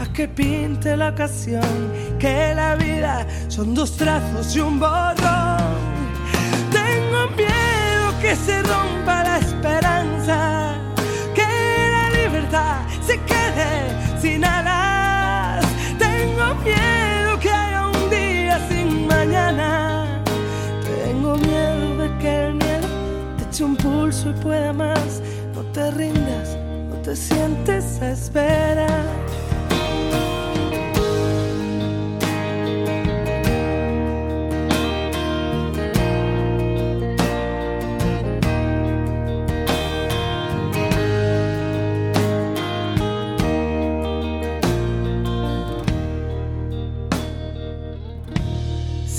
a 0.00 0.12
que 0.12 0.28
pinte 0.28 0.96
la 0.96 1.10
ocasión, 1.10 1.92
que 2.18 2.52
la 2.54 2.74
vida 2.74 3.26
son 3.48 3.74
dos 3.74 3.96
trazos 3.96 4.54
y 4.56 4.60
un 4.60 4.80
borrón. 4.80 5.78
Tengo 6.70 7.28
miedo 7.36 8.20
que 8.20 8.34
se 8.34 8.60
rompa 8.62 9.22
la 9.22 9.38
esperanza, 9.38 10.74
que 11.34 11.46
la 11.90 12.10
libertad 12.10 12.80
se 13.06 13.20
quede 13.20 14.20
sin 14.20 14.44
alas. 14.44 15.64
Tengo 15.98 16.54
miedo 16.64 17.38
que 17.40 17.50
haya 17.50 17.86
un 17.86 18.10
día 18.10 18.60
sin 18.68 19.06
mañana. 19.06 20.22
Tengo 20.84 21.36
miedo 21.36 21.96
de 21.98 22.18
que 22.18 22.46
el 22.46 22.54
miedo 22.54 22.88
te 23.36 23.44
eche 23.44 23.64
un 23.64 23.76
pulso 23.76 24.30
y 24.30 24.32
pueda 24.42 24.72
más. 24.72 25.22
No 25.54 25.62
te 25.72 25.90
rindas, 25.92 26.56
no 26.88 26.96
te 26.96 27.14
sientes 27.14 28.00
a 28.02 28.10
esperar. 28.10 29.27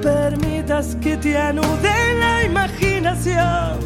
permitas 0.00 0.96
que 1.00 1.16
te 1.16 1.36
anude 1.36 2.14
la 2.18 2.44
imaginación, 2.44 3.78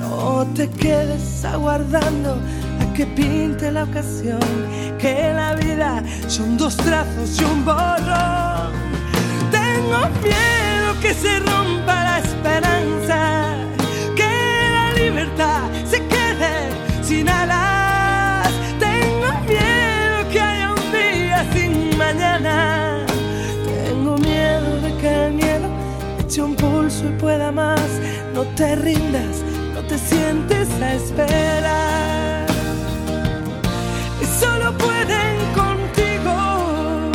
no 0.00 0.46
te 0.54 0.68
quedes 0.68 1.44
aguardando 1.44 2.38
a 2.80 2.92
que 2.94 3.06
pinte 3.06 3.70
la 3.70 3.84
ocasión, 3.84 4.40
que 4.98 5.32
la 5.34 5.54
vida 5.54 6.02
son 6.28 6.56
dos 6.56 6.76
trazos 6.76 7.40
y 7.40 7.44
un 7.44 7.64
borrón. 7.64 8.72
Tengo 9.50 9.98
miedo 10.22 11.00
que 11.00 11.14
se 11.14 11.38
rompa 11.40 12.04
la 12.04 12.18
esperanza, 12.18 13.54
que 14.16 14.70
la 14.72 14.92
libertad 14.92 15.62
se 15.84 15.98
quede 16.06 16.70
sin 17.02 17.28
alas. 17.28 17.65
No 28.36 28.44
te 28.48 28.76
rindas, 28.76 29.42
no 29.72 29.80
te 29.84 29.98
sientes 29.98 30.68
a 30.82 30.92
esperar. 30.92 32.46
Y 34.20 34.26
solo 34.26 34.76
pueden 34.76 35.36
contigo 35.54 37.10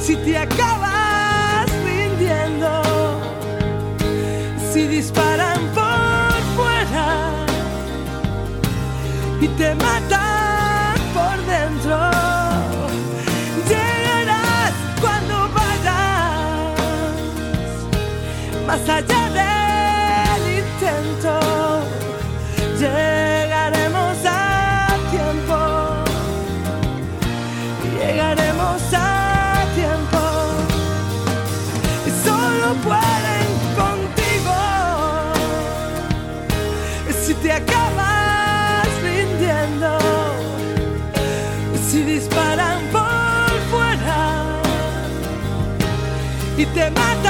si 0.00 0.14
te 0.14 0.38
acabas 0.38 1.66
rindiendo. 1.84 2.82
Si 4.72 4.86
disparan 4.86 5.58
por 5.74 6.32
fuera 6.54 7.32
y 9.40 9.48
te 9.48 9.74
matan 9.74 10.94
por 11.12 11.36
dentro. 11.46 11.98
Llegarás 13.68 14.72
cuando 15.00 15.34
vayas 15.52 16.76
más 18.68 18.88
allá 18.88 19.21
te 46.74 46.90
matan 46.90 47.21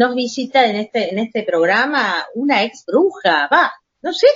Nos 0.00 0.14
visita 0.14 0.64
en 0.64 0.76
este, 0.76 1.10
en 1.10 1.18
este 1.18 1.42
programa 1.42 2.24
una 2.34 2.64
ex 2.64 2.86
bruja, 2.86 3.50
va. 3.52 3.70
No 4.00 4.14
sé 4.14 4.28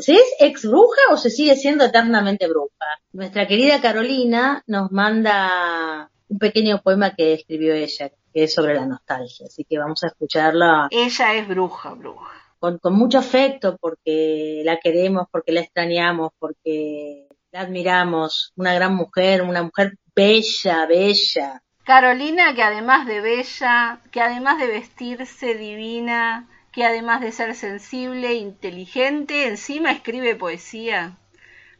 si 0.00 0.12
es 0.12 0.34
ex 0.38 0.64
bruja 0.64 1.02
o 1.10 1.18
se 1.18 1.28
sigue 1.28 1.56
siendo 1.56 1.84
eternamente 1.84 2.48
bruja. 2.48 2.86
Nuestra 3.12 3.46
querida 3.46 3.82
Carolina 3.82 4.64
nos 4.66 4.90
manda 4.92 6.10
un 6.26 6.38
pequeño 6.38 6.80
poema 6.80 7.14
que 7.14 7.34
escribió 7.34 7.74
ella, 7.74 8.10
que 8.32 8.44
es 8.44 8.54
sobre 8.54 8.76
la 8.76 8.86
nostalgia. 8.86 9.44
Así 9.44 9.66
que 9.68 9.78
vamos 9.78 10.02
a 10.04 10.06
escucharla 10.06 10.88
Ella 10.90 11.34
es 11.34 11.46
bruja, 11.46 11.92
bruja. 11.92 12.30
con, 12.58 12.78
con 12.78 12.94
mucho 12.94 13.18
afecto 13.18 13.76
porque 13.78 14.62
la 14.64 14.78
queremos, 14.78 15.26
porque 15.30 15.52
la 15.52 15.60
extrañamos, 15.60 16.30
porque 16.38 17.28
la 17.52 17.60
admiramos. 17.60 18.54
Una 18.56 18.72
gran 18.72 18.94
mujer, 18.94 19.42
una 19.42 19.62
mujer 19.64 19.98
bella, 20.16 20.86
bella. 20.86 21.62
Carolina, 21.90 22.54
que 22.54 22.62
además 22.62 23.04
de 23.04 23.20
bella, 23.20 23.98
que 24.12 24.20
además 24.20 24.60
de 24.60 24.68
vestirse 24.68 25.56
divina, 25.56 26.46
que 26.70 26.84
además 26.84 27.20
de 27.20 27.32
ser 27.32 27.56
sensible, 27.56 28.28
e 28.28 28.34
inteligente, 28.34 29.48
encima 29.48 29.90
escribe 29.90 30.36
poesía. 30.36 31.16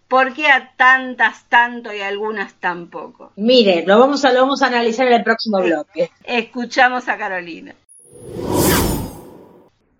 ¿Por 0.08 0.34
qué 0.34 0.48
a 0.48 0.72
tantas 0.76 1.44
tanto 1.48 1.94
y 1.94 2.00
a 2.00 2.08
algunas 2.08 2.54
tan 2.54 2.90
poco? 2.90 3.30
Mire, 3.36 3.84
lo 3.86 4.00
vamos 4.00 4.24
a, 4.24 4.32
lo 4.32 4.40
vamos 4.40 4.62
a 4.62 4.66
analizar 4.66 5.06
en 5.06 5.12
el 5.12 5.22
próximo 5.22 5.60
bloque. 5.62 6.10
Escuchamos 6.24 7.08
a 7.08 7.16
Carolina. 7.16 7.76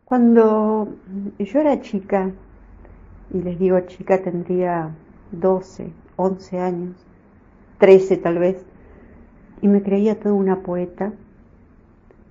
Cuando 0.05 0.89
yo 1.39 1.61
era 1.61 1.81
chica, 1.83 2.33
y 3.33 3.43
les 3.43 3.61
digo 3.61 3.79
chica, 3.87 4.21
tendría 4.21 4.91
12, 5.31 5.93
11 6.17 6.59
años, 6.59 6.97
13 7.79 8.17
tal 8.17 8.41
vez, 8.41 8.57
y 9.63 9.69
me 9.69 9.83
creía 9.83 10.19
toda 10.19 10.35
una 10.35 10.63
poeta, 10.63 11.13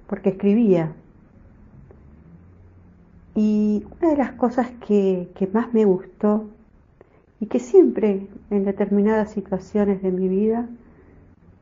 porque 0.08 0.30
escribía. 0.30 0.94
Y 3.36 3.86
una 4.00 4.12
de 4.12 4.18
las 4.18 4.32
cosas 4.34 4.70
que, 4.88 5.30
que 5.36 5.48
más 5.48 5.74
me 5.74 5.86
gustó, 5.86 6.50
y 7.40 7.46
que 7.46 7.60
siempre 7.60 8.28
en 8.50 8.66
determinadas 8.66 9.32
situaciones 9.32 10.02
de 10.02 10.12
mi 10.12 10.28
vida 10.28 10.68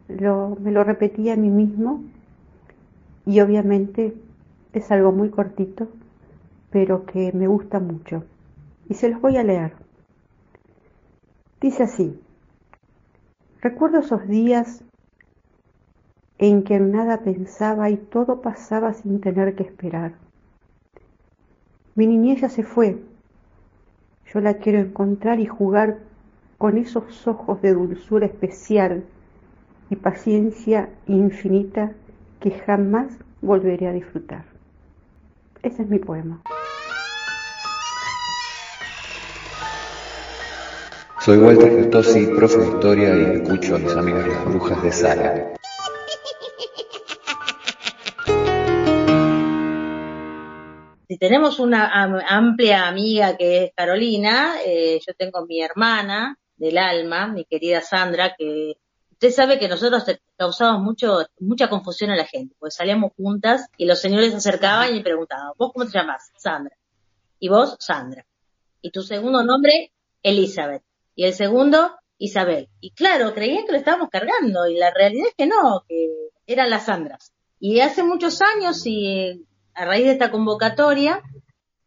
me 0.07 0.71
lo 0.71 0.83
repetía 0.83 1.33
a 1.33 1.37
mí 1.37 1.49
mismo, 1.49 2.01
y 3.25 3.41
obviamente 3.41 4.15
es 4.73 4.89
algo 4.91 5.11
muy 5.11 5.29
cortito, 5.29 5.89
pero 6.71 7.05
que 7.05 7.31
me 7.33 7.47
gusta 7.47 7.79
mucho. 7.79 8.23
Y 8.89 8.93
se 8.93 9.09
los 9.09 9.21
voy 9.21 9.37
a 9.37 9.43
leer. 9.43 9.73
Dice 11.59 11.83
así, 11.83 12.19
recuerdo 13.61 13.99
esos 13.99 14.27
días 14.27 14.83
en 16.39 16.63
que 16.63 16.75
en 16.75 16.91
nada 16.91 17.21
pensaba 17.21 17.89
y 17.89 17.97
todo 17.97 18.41
pasaba 18.41 18.93
sin 18.93 19.21
tener 19.21 19.55
que 19.55 19.63
esperar. 19.63 20.13
Mi 21.95 22.05
niñez 22.05 22.41
ya 22.41 22.49
se 22.49 22.63
fue. 22.63 22.97
Yo 24.31 24.39
la 24.39 24.55
quiero 24.55 24.79
encontrar 24.79 25.39
y 25.39 25.47
jugar 25.47 25.97
con 26.57 26.77
esos 26.77 27.27
ojos 27.27 27.61
de 27.61 27.73
dulzura 27.73 28.25
especial 28.25 29.03
y 29.89 29.95
paciencia 29.95 30.89
infinita 31.07 31.93
que 32.39 32.51
jamás 32.51 33.07
volveré 33.41 33.87
a 33.87 33.93
disfrutar. 33.93 34.45
Ese 35.63 35.83
es 35.83 35.89
mi 35.89 35.99
poema. 35.99 36.41
Soy 41.19 41.39
Walter 41.39 41.69
Gertosi, 41.69 42.27
profe 42.27 42.57
de 42.59 42.67
historia 42.67 43.15
y 43.15 43.41
escucho 43.41 43.75
a 43.75 43.79
mis 43.79 43.95
amigas 43.95 44.27
las 44.27 44.45
brujas 44.45 44.83
de 44.83 44.91
Sala. 44.91 45.56
Tenemos 51.19 51.59
una 51.59 52.03
amplia 52.27 52.87
amiga 52.87 53.37
que 53.37 53.65
es 53.65 53.71
Carolina, 53.75 54.55
eh, 54.65 54.99
yo 55.05 55.13
tengo 55.13 55.45
mi 55.45 55.61
hermana 55.61 56.37
del 56.55 56.77
alma, 56.77 57.27
mi 57.27 57.45
querida 57.45 57.81
Sandra, 57.81 58.35
que 58.37 58.77
usted 59.11 59.31
sabe 59.31 59.59
que 59.59 59.67
nosotros 59.67 60.03
causamos 60.35 60.81
mucho, 60.81 61.25
mucha 61.39 61.69
confusión 61.69 62.11
a 62.11 62.15
la 62.15 62.25
gente, 62.25 62.55
porque 62.59 62.71
salíamos 62.71 63.13
juntas 63.15 63.67
y 63.77 63.85
los 63.85 63.99
señores 63.99 64.31
se 64.31 64.37
acercaban 64.37 64.95
y 64.95 65.01
preguntaban, 65.01 65.53
¿vos 65.57 65.71
cómo 65.73 65.85
te 65.85 65.97
llamas? 65.97 66.31
Sandra. 66.37 66.75
Y 67.39 67.49
vos, 67.49 67.77
Sandra. 67.79 68.25
Y 68.81 68.91
tu 68.91 69.01
segundo 69.01 69.43
nombre, 69.43 69.91
Elizabeth 70.23 70.83
y 71.17 71.25
el 71.25 71.33
segundo, 71.33 71.95
Isabel. 72.19 72.69
Y 72.79 72.91
claro, 72.91 73.33
creían 73.33 73.65
que 73.65 73.71
lo 73.71 73.79
estábamos 73.79 74.09
cargando 74.09 74.67
y 74.67 74.77
la 74.77 74.91
realidad 74.93 75.27
es 75.29 75.35
que 75.35 75.47
no, 75.47 75.83
que 75.87 76.29
eran 76.45 76.69
las 76.69 76.85
Sandras. 76.85 77.33
Y 77.59 77.79
hace 77.79 78.03
muchos 78.03 78.39
años 78.41 78.83
y 78.85 79.47
a 79.77 79.85
raíz 79.85 80.05
de 80.05 80.13
esta 80.13 80.31
convocatoria 80.31 81.21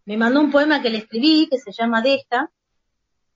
me 0.04 0.16
mandó 0.16 0.40
un 0.40 0.50
poema 0.50 0.80
que 0.80 0.90
le 0.90 0.98
escribí 0.98 1.48
que 1.50 1.58
se 1.58 1.72
llama 1.72 2.02
Deja 2.02 2.50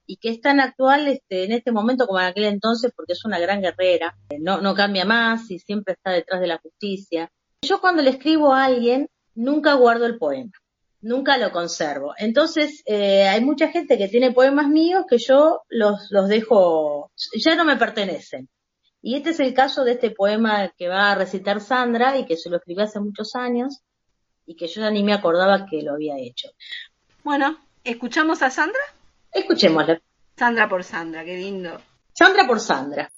y 0.07 0.17
que 0.17 0.31
es 0.31 0.41
tan 0.41 0.61
actual 0.61 1.09
este, 1.09 1.45
en 1.45 1.53
este 1.53 1.73
momento 1.73 2.07
como 2.07 2.21
en 2.21 2.27
aquel 2.27 2.45
entonces 2.45 2.93
porque 2.95 3.15
es 3.15 3.25
una 3.25 3.39
gran 3.41 3.61
guerrera, 3.61 4.17
no, 4.39 4.61
no 4.61 4.75
cambia 4.75 5.05
más 5.05 5.51
y 5.51 5.59
siempre 5.59 5.95
está 5.95 6.13
detrás 6.13 6.41
de 6.41 6.47
la 6.47 6.59
justicia. 6.59 7.31
Yo 7.63 7.81
cuando 7.81 8.03
le 8.03 8.11
escribo 8.11 8.55
a 8.55 8.65
alguien 8.65 9.09
nunca 9.35 9.75
guardo 9.75 10.07
el 10.07 10.19
poema 10.19 10.53
nunca 11.05 11.37
lo 11.37 11.53
conservo. 11.53 12.15
Entonces, 12.17 12.83
eh, 12.87 13.29
hay 13.29 13.45
mucha 13.45 13.69
gente 13.69 13.99
que 13.99 14.09
tiene 14.09 14.33
poemas 14.33 14.69
míos 14.69 15.05
que 15.07 15.19
yo 15.19 15.61
los, 15.69 16.11
los 16.11 16.29
dejo, 16.29 17.11
ya 17.37 17.55
no 17.57 17.67
me 17.67 17.77
pertenecen. 17.77 18.49
Y 19.03 19.17
este 19.17 19.31
es 19.31 19.41
el 19.41 19.53
caso 19.53 19.85
de 19.85 19.93
este 19.93 20.11
poema 20.11 20.73
que 20.79 20.89
va 20.89 21.13
a 21.13 21.15
recitar 21.15 21.61
Sandra 21.61 22.17
y 22.17 22.25
que 22.25 22.39
se 22.39 22.49
lo 22.49 22.57
escribí 22.57 22.81
hace 22.81 23.01
muchos 23.01 23.35
años 23.35 23.84
y 24.47 24.57
que 24.57 24.67
yo 24.67 24.81
ya 24.81 24.91
ni 24.91 25.03
me 25.03 25.15
acordaba 25.15 25.67
que 25.67 25.83
lo 25.83 25.93
había 25.93 26.19
hecho. 26.19 26.49
Bueno, 27.23 27.59
¿escuchamos 27.83 28.43
a 28.43 28.51
Sandra? 28.51 28.81
Escuchémosla. 29.33 30.01
Sandra 30.37 30.69
por 30.69 30.85
Sandra, 30.85 31.25
qué 31.25 31.37
lindo. 31.37 31.81
Sandra 32.13 32.47
por 32.47 32.61
Sandra. 32.61 33.11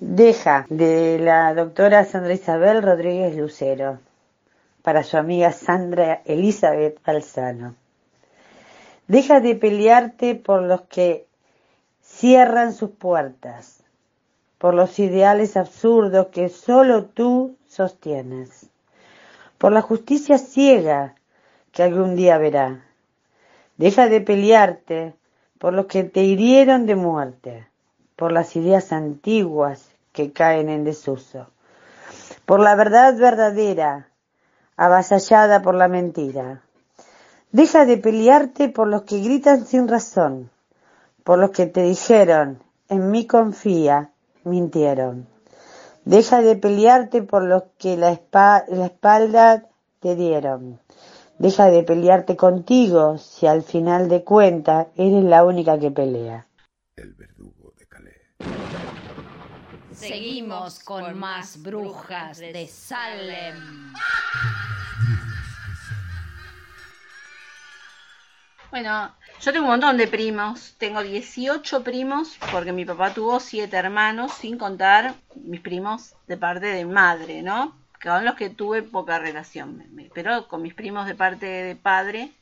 Deja, 0.00 0.66
de 0.68 1.18
la 1.18 1.54
doctora 1.54 2.04
Sandra 2.04 2.32
Isabel 2.32 2.82
Rodríguez 2.82 3.36
Lucero 3.36 4.00
para 4.82 5.02
su 5.02 5.16
amiga 5.16 5.52
Sandra 5.52 6.22
Elizabeth 6.24 6.98
Alzano. 7.04 7.74
Deja 9.08 9.40
de 9.40 9.56
pelearte 9.56 10.34
por 10.34 10.62
los 10.62 10.82
que 10.82 11.26
cierran 12.00 12.72
sus 12.72 12.90
puertas, 12.90 13.82
por 14.58 14.74
los 14.74 14.98
ideales 14.98 15.56
absurdos 15.56 16.28
que 16.28 16.48
solo 16.48 17.06
tú 17.06 17.56
sostienes, 17.66 18.69
por 19.60 19.72
la 19.72 19.82
justicia 19.82 20.38
ciega 20.38 21.14
que 21.70 21.82
algún 21.82 22.16
día 22.16 22.38
verá. 22.38 22.82
Deja 23.76 24.08
de 24.08 24.22
pelearte 24.22 25.14
por 25.58 25.74
los 25.74 25.84
que 25.84 26.02
te 26.02 26.22
hirieron 26.22 26.86
de 26.86 26.96
muerte, 26.96 27.66
por 28.16 28.32
las 28.32 28.56
ideas 28.56 28.90
antiguas 28.90 29.86
que 30.14 30.32
caen 30.32 30.70
en 30.70 30.84
desuso, 30.84 31.46
por 32.46 32.60
la 32.60 32.74
verdad 32.74 33.14
verdadera 33.18 34.08
avasallada 34.78 35.60
por 35.60 35.74
la 35.74 35.88
mentira. 35.88 36.62
Deja 37.52 37.84
de 37.84 37.98
pelearte 37.98 38.70
por 38.70 38.88
los 38.88 39.02
que 39.02 39.20
gritan 39.20 39.66
sin 39.66 39.88
razón, 39.88 40.48
por 41.22 41.38
los 41.38 41.50
que 41.50 41.66
te 41.66 41.82
dijeron, 41.82 42.62
en 42.88 43.10
mí 43.10 43.26
confía, 43.26 44.08
mintieron. 44.42 45.26
Deja 46.04 46.40
de 46.40 46.56
pelearte 46.56 47.22
por 47.22 47.44
los 47.44 47.64
que 47.78 47.96
la, 47.96 48.18
la 48.68 48.86
espalda 48.86 49.68
te 50.00 50.16
dieron. 50.16 50.80
Deja 51.38 51.66
de 51.66 51.82
pelearte 51.82 52.36
contigo 52.36 53.18
si 53.18 53.46
al 53.46 53.62
final 53.62 54.08
de 54.08 54.24
cuentas 54.24 54.88
eres 54.96 55.24
la 55.24 55.44
única 55.44 55.78
que 55.78 55.90
pelea. 55.90 56.46
El 56.96 57.14
verdugo 57.14 57.72
de 57.78 57.86
Calais. 57.86 58.16
Seguimos 59.92 60.80
con 60.80 61.18
más 61.18 61.62
brujas 61.62 62.38
de 62.38 62.66
Salem. 62.66 63.92
Bueno, 68.70 69.14
yo 69.42 69.52
tengo 69.52 69.64
un 69.64 69.70
montón 69.70 69.96
de 69.96 70.06
primos. 70.06 70.74
Tengo 70.78 71.02
18 71.02 71.82
primos 71.82 72.36
porque 72.52 72.72
mi 72.72 72.84
papá 72.84 73.14
tuvo 73.14 73.40
7 73.40 73.74
hermanos, 73.74 74.32
sin 74.34 74.58
contar 74.58 75.14
mis 75.34 75.60
primos 75.60 76.14
de 76.26 76.36
parte 76.36 76.66
de 76.66 76.84
madre, 76.84 77.42
¿no? 77.42 77.74
Con 78.02 78.24
los 78.24 78.34
que 78.34 78.50
tuve 78.50 78.82
poca 78.82 79.18
relación. 79.18 79.84
Pero 80.14 80.46
con 80.46 80.62
mis 80.62 80.74
primos 80.74 81.06
de 81.06 81.14
parte 81.14 81.46
de 81.46 81.76
padre, 81.76 82.32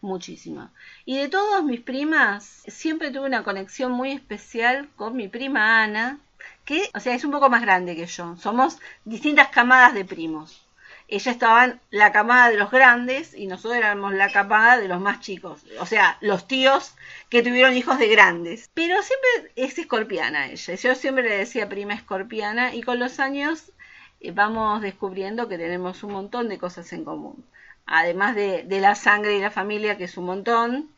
muchísima. 0.00 0.72
Y 1.04 1.18
de 1.18 1.28
todas 1.28 1.64
mis 1.64 1.80
primas, 1.80 2.62
siempre 2.68 3.10
tuve 3.10 3.26
una 3.26 3.42
conexión 3.42 3.92
muy 3.92 4.12
especial 4.12 4.88
con 4.96 5.16
mi 5.16 5.28
prima 5.28 5.82
Ana, 5.82 6.20
que, 6.64 6.88
o 6.94 7.00
sea, 7.00 7.14
es 7.14 7.24
un 7.24 7.32
poco 7.32 7.50
más 7.50 7.62
grande 7.62 7.96
que 7.96 8.06
yo. 8.06 8.36
Somos 8.36 8.78
distintas 9.04 9.48
camadas 9.48 9.94
de 9.94 10.04
primos 10.04 10.65
ella 11.08 11.32
estaba 11.32 11.64
en 11.64 11.80
la 11.90 12.10
camada 12.12 12.50
de 12.50 12.56
los 12.56 12.70
grandes 12.70 13.34
y 13.34 13.46
nosotros 13.46 13.76
éramos 13.76 14.12
la 14.14 14.32
camada 14.32 14.78
de 14.78 14.88
los 14.88 15.00
más 15.00 15.20
chicos, 15.20 15.64
o 15.78 15.86
sea, 15.86 16.18
los 16.20 16.48
tíos 16.48 16.94
que 17.28 17.42
tuvieron 17.42 17.76
hijos 17.76 17.98
de 17.98 18.08
grandes. 18.08 18.70
Pero 18.74 18.96
siempre 19.02 19.52
es 19.56 19.78
escorpiana 19.78 20.48
ella, 20.48 20.74
yo 20.74 20.94
siempre 20.94 21.28
le 21.28 21.38
decía 21.38 21.68
prima 21.68 21.94
escorpiana 21.94 22.74
y 22.74 22.82
con 22.82 22.98
los 22.98 23.20
años 23.20 23.72
eh, 24.20 24.32
vamos 24.32 24.82
descubriendo 24.82 25.48
que 25.48 25.58
tenemos 25.58 26.02
un 26.02 26.12
montón 26.12 26.48
de 26.48 26.58
cosas 26.58 26.92
en 26.92 27.04
común. 27.04 27.44
Además 27.86 28.34
de, 28.34 28.64
de 28.64 28.80
la 28.80 28.96
sangre 28.96 29.36
y 29.36 29.40
la 29.40 29.50
familia, 29.50 29.96
que 29.96 30.04
es 30.04 30.16
un 30.16 30.26
montón, 30.26 30.90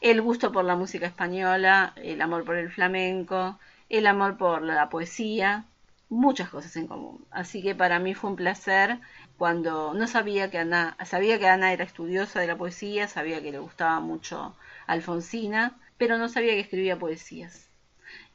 el 0.00 0.20
gusto 0.22 0.50
por 0.52 0.64
la 0.64 0.76
música 0.76 1.06
española, 1.06 1.92
el 1.96 2.20
amor 2.20 2.44
por 2.44 2.56
el 2.56 2.70
flamenco, 2.70 3.58
el 3.88 4.06
amor 4.08 4.36
por 4.36 4.62
la 4.62 4.88
poesía, 4.88 5.64
muchas 6.12 6.50
cosas 6.50 6.76
en 6.76 6.86
común. 6.86 7.24
Así 7.30 7.62
que 7.62 7.74
para 7.74 7.98
mí 7.98 8.14
fue 8.14 8.30
un 8.30 8.36
placer 8.36 8.98
cuando 9.38 9.94
no 9.94 10.06
sabía 10.06 10.50
que 10.50 10.58
Ana, 10.58 10.96
sabía 11.04 11.38
que 11.38 11.48
Ana 11.48 11.72
era 11.72 11.84
estudiosa 11.84 12.38
de 12.40 12.46
la 12.46 12.56
poesía, 12.56 13.08
sabía 13.08 13.42
que 13.42 13.50
le 13.50 13.58
gustaba 13.58 13.98
mucho 14.00 14.54
Alfonsina, 14.86 15.78
pero 15.98 16.18
no 16.18 16.28
sabía 16.28 16.52
que 16.52 16.60
escribía 16.60 16.98
poesías. 16.98 17.68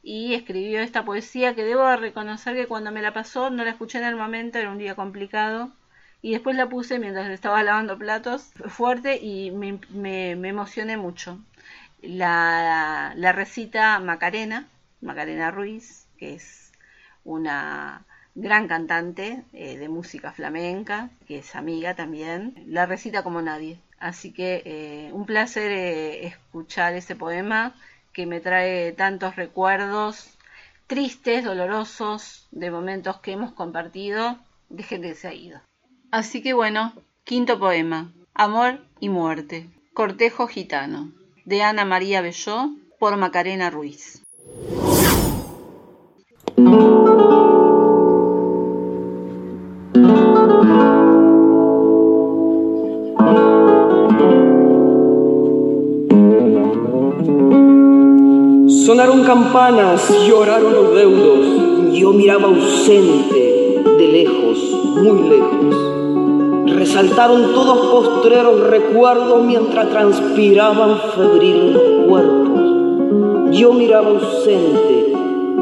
Y 0.02 0.34
escribió 0.34 0.80
esta 0.80 1.04
poesía 1.04 1.54
que 1.54 1.64
debo 1.64 1.94
reconocer 1.96 2.56
que 2.56 2.66
cuando 2.66 2.90
me 2.90 3.02
la 3.02 3.12
pasó 3.14 3.50
no 3.50 3.64
la 3.64 3.70
escuché 3.70 3.98
en 3.98 4.04
el 4.04 4.16
momento, 4.16 4.58
era 4.58 4.70
un 4.70 4.78
día 4.78 4.94
complicado, 4.96 5.70
y 6.20 6.32
después 6.32 6.56
la 6.56 6.68
puse 6.68 6.98
mientras 6.98 7.28
estaba 7.30 7.62
lavando 7.62 7.96
platos 7.96 8.50
fuerte 8.66 9.18
y 9.22 9.52
me, 9.52 9.78
me, 9.90 10.32
emocioné 10.32 10.96
mucho. 10.96 11.38
La, 12.02 13.12
la 13.16 13.32
recita 13.32 13.98
Macarena, 14.00 14.68
Macarena 15.00 15.50
Ruiz, 15.52 16.06
que 16.18 16.34
es 16.34 16.67
una 17.28 18.04
gran 18.34 18.68
cantante 18.68 19.42
eh, 19.52 19.76
de 19.76 19.88
música 19.88 20.32
flamenca, 20.32 21.10
que 21.26 21.38
es 21.38 21.54
amiga 21.54 21.94
también, 21.94 22.54
la 22.66 22.86
recita 22.86 23.22
como 23.22 23.42
nadie. 23.42 23.78
Así 23.98 24.32
que 24.32 24.62
eh, 24.64 25.10
un 25.12 25.26
placer 25.26 25.70
eh, 25.70 26.26
escuchar 26.26 26.94
ese 26.94 27.16
poema 27.16 27.74
que 28.12 28.26
me 28.26 28.40
trae 28.40 28.92
tantos 28.92 29.36
recuerdos 29.36 30.30
tristes, 30.86 31.44
dolorosos, 31.44 32.48
de 32.50 32.70
momentos 32.70 33.18
que 33.18 33.32
hemos 33.32 33.52
compartido 33.52 34.38
de 34.70 34.82
gente 34.82 35.08
que 35.08 35.14
se 35.14 35.28
ha 35.28 35.34
ido. 35.34 35.60
Así 36.10 36.42
que 36.42 36.54
bueno, 36.54 36.94
quinto 37.24 37.58
poema, 37.58 38.10
Amor 38.32 38.80
y 39.00 39.10
Muerte, 39.10 39.68
Cortejo 39.92 40.46
Gitano, 40.46 41.12
de 41.44 41.62
Ana 41.62 41.84
María 41.84 42.22
Belló, 42.22 42.70
por 42.98 43.16
Macarena 43.16 43.68
Ruiz. 43.68 44.22
Sonaron 58.88 59.22
campanas, 59.22 60.00
lloraron 60.26 60.72
los 60.72 60.94
deudos. 60.94 61.92
Yo 61.92 62.10
miraba 62.14 62.46
ausente, 62.46 63.82
de 63.84 64.08
lejos, 64.08 64.58
muy 64.96 65.28
lejos. 65.28 66.74
Resaltaron 66.74 67.52
todos 67.52 67.86
postreros 67.88 68.60
recuerdos 68.60 69.44
mientras 69.44 69.90
transpiraban 69.90 70.96
febril 71.14 71.74
los 71.74 72.08
cuerpos. 72.08 73.58
Yo 73.58 73.74
miraba 73.74 74.08
ausente, 74.08 75.12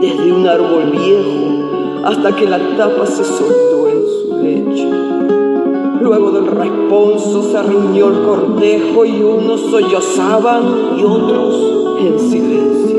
desde 0.00 0.32
un 0.32 0.46
árbol 0.46 0.92
viejo 0.92 2.04
hasta 2.04 2.30
que 2.30 2.46
la 2.46 2.60
tapa 2.76 3.06
se 3.06 3.24
soltó 3.24 3.88
en 3.88 4.06
su 4.06 4.36
lecho. 4.40 6.00
Luego 6.00 6.30
del 6.30 6.46
responso 6.46 7.42
se 7.42 7.60
riñó 7.60 8.06
el 8.06 8.24
cortejo 8.24 9.04
y 9.04 9.20
unos 9.20 9.62
sollozaban 9.62 10.96
y 10.96 11.02
otros 11.02 11.98
en 11.98 12.20
silencio. 12.20 12.95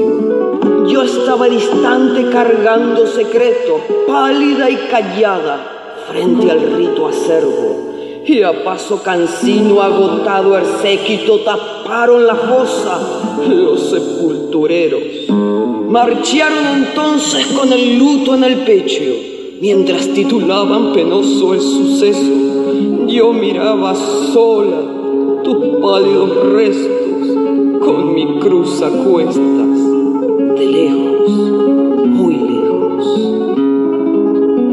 Estaba 1.28 1.50
distante 1.50 2.30
cargando 2.30 3.06
secreto, 3.06 3.82
pálida 4.08 4.70
y 4.70 4.78
callada, 4.90 6.00
frente 6.10 6.50
al 6.50 6.62
rito 6.62 7.06
acervo. 7.06 8.24
Y 8.26 8.44
a 8.44 8.64
paso 8.64 9.04
cansino, 9.04 9.82
agotado 9.82 10.58
el 10.58 10.66
séquito, 10.82 11.42
taparon 11.42 12.26
la 12.26 12.34
fosa 12.34 13.02
los 13.46 13.90
sepultureros. 13.90 15.02
Marcharon 15.90 16.66
entonces 16.78 17.46
con 17.48 17.74
el 17.74 18.00
luto 18.00 18.34
en 18.36 18.46
el 18.46 18.60
pecho, 18.60 19.04
mientras 19.60 20.08
titulaban 20.08 20.94
penoso 20.94 21.54
el 21.54 21.60
suceso. 21.60 22.32
Yo 23.06 23.34
miraba 23.34 23.94
sola 24.32 24.80
tus 25.44 25.58
pálidos 25.82 26.54
restos 26.54 27.82
con 27.86 28.14
mi 28.14 28.40
cruz 28.40 28.82
a 28.82 28.90
cuestas 28.90 29.98
de 30.58 30.66
lejos, 30.66 31.17
muy 31.32 32.36
lejos. 32.36 33.34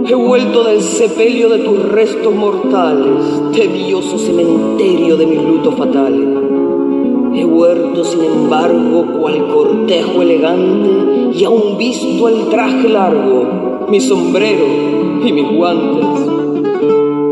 He 0.06 0.14
vuelto 0.14 0.64
del 0.64 0.80
sepelio 0.80 1.48
de 1.48 1.58
tus 1.60 1.78
restos 1.90 2.34
mortales, 2.34 3.24
tedioso 3.52 4.18
cementerio 4.18 5.16
de 5.16 5.26
mis 5.26 5.42
lutos 5.42 5.74
fatales. 5.74 6.28
He 7.34 7.44
vuelto, 7.44 8.04
sin 8.04 8.22
embargo, 8.22 9.06
cual 9.18 9.48
cortejo 9.48 10.22
elegante, 10.22 11.36
y 11.36 11.44
aún 11.44 11.76
visto 11.78 12.28
el 12.28 12.48
traje 12.48 12.88
largo, 12.88 13.86
mi 13.88 14.00
sombrero 14.00 14.64
y 15.24 15.32
mis 15.32 15.50
guantes. 15.50 16.06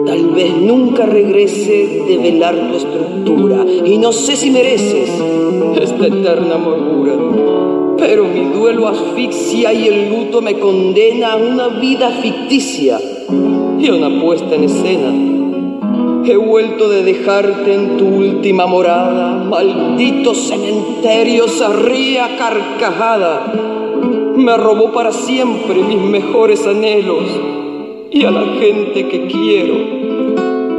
Tal 0.07 0.27
vez 0.31 0.57
nunca 0.61 1.07
regrese 1.07 2.05
de 2.09 2.19
velar 2.19 2.57
tu 2.57 2.77
estructura, 2.77 3.65
y 3.85 3.99
no 3.99 4.13
sé 4.13 4.35
si 4.35 4.51
mereces 4.51 5.11
esta 5.81 6.07
eterna 6.07 6.55
amargura 6.57 7.82
pero 7.99 8.25
mi 8.25 8.45
duelo 8.45 8.89
asfixia 8.89 9.73
y 9.73 9.87
el 9.89 10.11
luto 10.11 10.43
me 10.43 10.59
condena 10.59 11.33
a 11.33 11.37
una 11.37 11.69
vida 11.69 12.11
ficticia 12.11 12.99
y 13.79 13.89
a 13.89 13.95
una 13.95 14.21
puesta 14.21 14.55
en 14.55 14.65
escena. 14.65 15.33
He 16.25 16.37
vuelto 16.37 16.89
de 16.89 17.03
dejarte 17.03 17.75
en 17.75 17.97
tu 17.97 18.07
última 18.07 18.67
morada, 18.67 19.45
maldito 19.45 20.35
cementerio 20.35 21.49
se 21.49 21.65
carcajada. 22.39 23.53
Me 24.37 24.57
robó 24.57 24.93
para 24.93 25.13
siempre 25.13 25.75
mis 25.75 25.99
mejores 25.99 26.67
anhelos 26.67 27.25
y 28.11 28.25
a 28.25 28.31
la 28.31 28.45
gente 28.61 29.09
que 29.09 29.27
quiero 29.27 29.75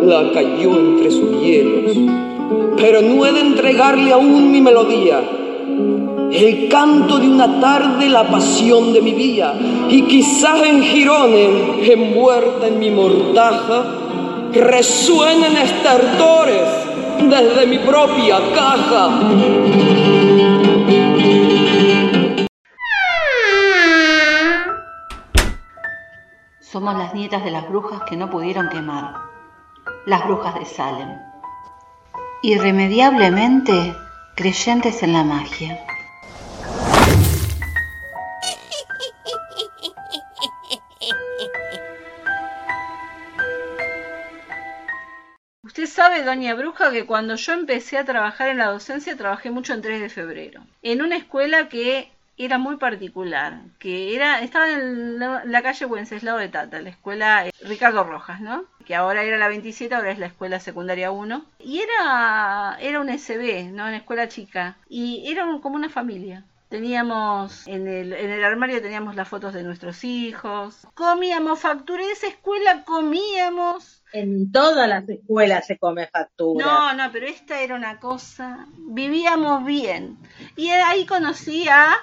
la 0.04 0.32
cayó 0.32 0.80
entre 0.80 1.12
sus 1.12 1.42
hielos. 1.42 1.98
Pero 2.78 3.02
no 3.02 3.26
he 3.26 3.34
de 3.34 3.42
entregarle 3.42 4.12
aún 4.12 4.52
mi 4.52 4.62
melodía 4.62 5.22
el 6.34 6.68
canto 6.68 7.20
de 7.20 7.28
una 7.28 7.60
tarde, 7.60 8.10
la 8.10 8.28
pasión 8.28 8.92
de 8.92 9.02
mi 9.02 9.14
vida, 9.14 9.56
y 9.90 10.02
quizás 10.04 10.62
en 10.64 10.82
girones, 10.82 11.90
envuelta 11.90 12.68
en 12.68 12.80
mi 12.80 12.90
mortaja, 12.90 13.84
resuenen 14.52 15.56
estertores 15.58 16.68
desde 17.22 17.68
mi 17.68 17.78
propia 17.80 18.40
caja. 18.54 19.10
Somos 26.60 26.96
las 26.96 27.14
nietas 27.14 27.44
de 27.44 27.52
las 27.52 27.70
brujas 27.70 28.02
que 28.10 28.18
no 28.18 28.32
pudieron 28.32 28.68
quemar, 28.70 29.14
las 30.08 30.26
brujas 30.26 30.56
de 30.56 30.66
Salem. 30.66 31.20
Irremediablemente 32.42 33.96
creyentes 34.36 35.04
en 35.04 35.14
la 35.14 35.24
magia. 35.24 35.93
Sabe, 46.14 46.26
doña 46.26 46.54
Bruja, 46.54 46.92
que 46.92 47.06
cuando 47.06 47.36
yo 47.36 47.54
empecé 47.54 47.98
a 47.98 48.06
trabajar 48.06 48.50
en 48.50 48.60
la 48.60 48.68
docencia, 48.68 49.18
trabajé 49.18 49.50
mucho 49.50 49.74
en 49.74 49.82
3 49.82 50.00
de 50.00 50.10
febrero, 50.10 50.64
en 50.84 51.02
una 51.02 51.18
escuela 51.18 51.70
que 51.70 52.12
era 52.38 52.58
muy 52.58 52.78
particular, 52.78 53.62
que 53.80 54.16
era 54.16 54.42
estaba 54.42 54.70
en 54.70 55.20
la, 55.20 55.62
calle 55.64 55.86
Wenceslao 55.86 56.38
de 56.38 56.50
Tata, 56.50 56.82
la 56.82 56.90
escuela 56.90 57.48
eh, 57.48 57.52
Ricardo 57.62 58.04
Rojas, 58.04 58.42
¿no? 58.42 58.66
Que 58.86 58.96
ahora 58.96 59.24
era 59.24 59.38
la 59.38 59.48
27, 59.48 59.94
ahora 59.94 60.12
es 60.12 60.20
la 60.20 60.28
escuela 60.28 60.60
secundaria 60.60 61.12
1. 61.12 61.46
Y 61.60 61.80
era, 61.80 62.78
era 62.80 63.00
un 63.00 63.10
SB, 63.10 63.72
¿no? 63.72 63.86
Una 63.86 63.98
escuela 63.98 64.28
chica. 64.28 64.78
Y 64.90 65.32
era 65.32 65.46
como 65.62 65.76
una 65.76 65.90
familia. 65.90 66.44
Teníamos 66.74 67.68
en 67.68 67.88
el, 67.88 68.14
en 68.14 68.32
el 68.32 68.44
armario 68.44 68.82
teníamos 68.82 69.16
las 69.16 69.28
fotos 69.28 69.54
de 69.54 69.62
nuestros 69.62 70.04
hijos. 70.04 70.88
Comíamos 70.96 71.60
factura. 71.60 72.02
En 72.02 72.10
esa 72.10 72.26
escuela 72.26 72.84
comíamos. 72.84 74.02
En 74.12 74.52
todas 74.52 74.90
las 74.90 75.08
escuelas 75.08 75.68
se 75.68 75.78
come 75.78 76.08
factura. 76.08 76.66
No, 76.66 76.94
no, 76.96 77.12
pero 77.12 77.28
esta 77.28 77.62
era 77.62 77.76
una 77.76 78.00
cosa. 78.00 78.66
Vivíamos 78.76 79.64
bien. 79.66 80.18
Y 80.56 80.72
ahí 80.72 81.06
conocí 81.06 81.70
a 81.70 81.94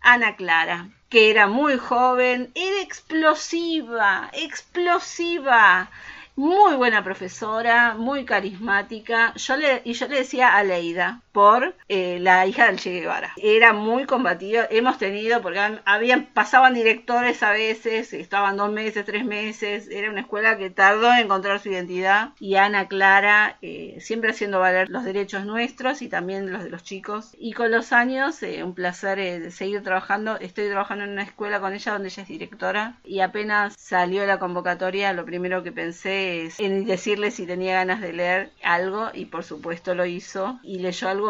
Ana 0.00 0.36
Clara, 0.36 0.88
que 1.10 1.28
era 1.28 1.46
muy 1.46 1.76
joven, 1.76 2.50
era 2.54 2.80
explosiva, 2.80 4.30
explosiva 4.32 5.90
muy 6.34 6.76
buena 6.76 7.04
profesora, 7.04 7.94
muy 7.94 8.24
carismática. 8.24 9.34
Yo 9.34 9.58
le, 9.58 9.82
y 9.84 9.92
yo 9.92 10.08
le 10.08 10.16
decía 10.16 10.56
a 10.56 10.64
Leida 10.64 11.20
por 11.34 11.74
eh, 11.88 12.18
la 12.20 12.46
hija 12.46 12.66
del 12.66 12.78
Che 12.78 13.00
Guevara. 13.00 13.32
Era 13.36 13.72
muy 13.72 14.04
combativa. 14.04 14.66
Hemos 14.70 14.98
tenido, 14.98 15.42
porque 15.42 15.60
habían, 15.84 16.26
pasaban 16.26 16.74
directores 16.74 17.42
a 17.42 17.50
veces, 17.50 18.12
estaban 18.12 18.56
dos 18.56 18.70
meses, 18.70 19.04
tres 19.04 19.24
meses. 19.24 19.88
Era 19.90 20.10
una 20.10 20.20
escuela 20.20 20.56
que 20.56 20.70
tardó 20.70 21.12
en 21.12 21.24
encontrar 21.24 21.58
su 21.58 21.70
identidad. 21.70 22.30
Y 22.38 22.54
Ana 22.54 22.86
Clara, 22.86 23.58
eh, 23.62 23.96
siempre 24.00 24.30
haciendo 24.30 24.60
valer 24.60 24.90
los 24.90 25.04
derechos 25.04 25.44
nuestros 25.44 26.02
y 26.02 26.08
también 26.08 26.52
los 26.52 26.62
de 26.62 26.70
los 26.70 26.84
chicos. 26.84 27.34
Y 27.36 27.52
con 27.52 27.72
los 27.72 27.92
años, 27.92 28.40
eh, 28.44 28.62
un 28.62 28.74
placer 28.74 29.50
seguir 29.50 29.82
trabajando. 29.82 30.38
Estoy 30.38 30.68
trabajando 30.68 31.04
en 31.04 31.10
una 31.10 31.24
escuela 31.24 31.58
con 31.58 31.74
ella 31.74 31.92
donde 31.92 32.08
ella 32.08 32.22
es 32.22 32.28
directora. 32.28 32.94
Y 33.04 33.20
apenas 33.20 33.74
salió 33.76 34.24
la 34.24 34.38
convocatoria, 34.38 35.12
lo 35.12 35.24
primero 35.24 35.64
que 35.64 35.72
pensé 35.72 36.48
en 36.58 36.84
decirle 36.84 37.32
si 37.32 37.44
tenía 37.44 37.74
ganas 37.74 38.00
de 38.00 38.12
leer 38.12 38.52
algo 38.62 39.10
y 39.12 39.24
por 39.24 39.42
supuesto 39.42 39.96
lo 39.96 40.06
hizo 40.06 40.60
y 40.62 40.78
leyó 40.78 41.08
algo 41.08 41.23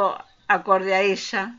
acorde 0.46 0.94
a 0.94 1.02
ella 1.02 1.58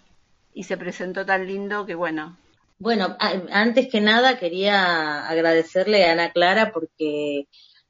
y 0.54 0.64
se 0.64 0.78
presentó 0.78 1.26
tan 1.26 1.46
lindo 1.48 1.86
que 1.86 1.96
bueno. 1.96 2.38
Bueno, 2.78 3.16
antes 3.20 3.88
que 3.90 4.02
nada 4.02 4.38
quería 4.38 5.28
agradecerle 5.28 6.06
a 6.06 6.12
Ana 6.12 6.32
Clara 6.32 6.72
porque 6.74 7.48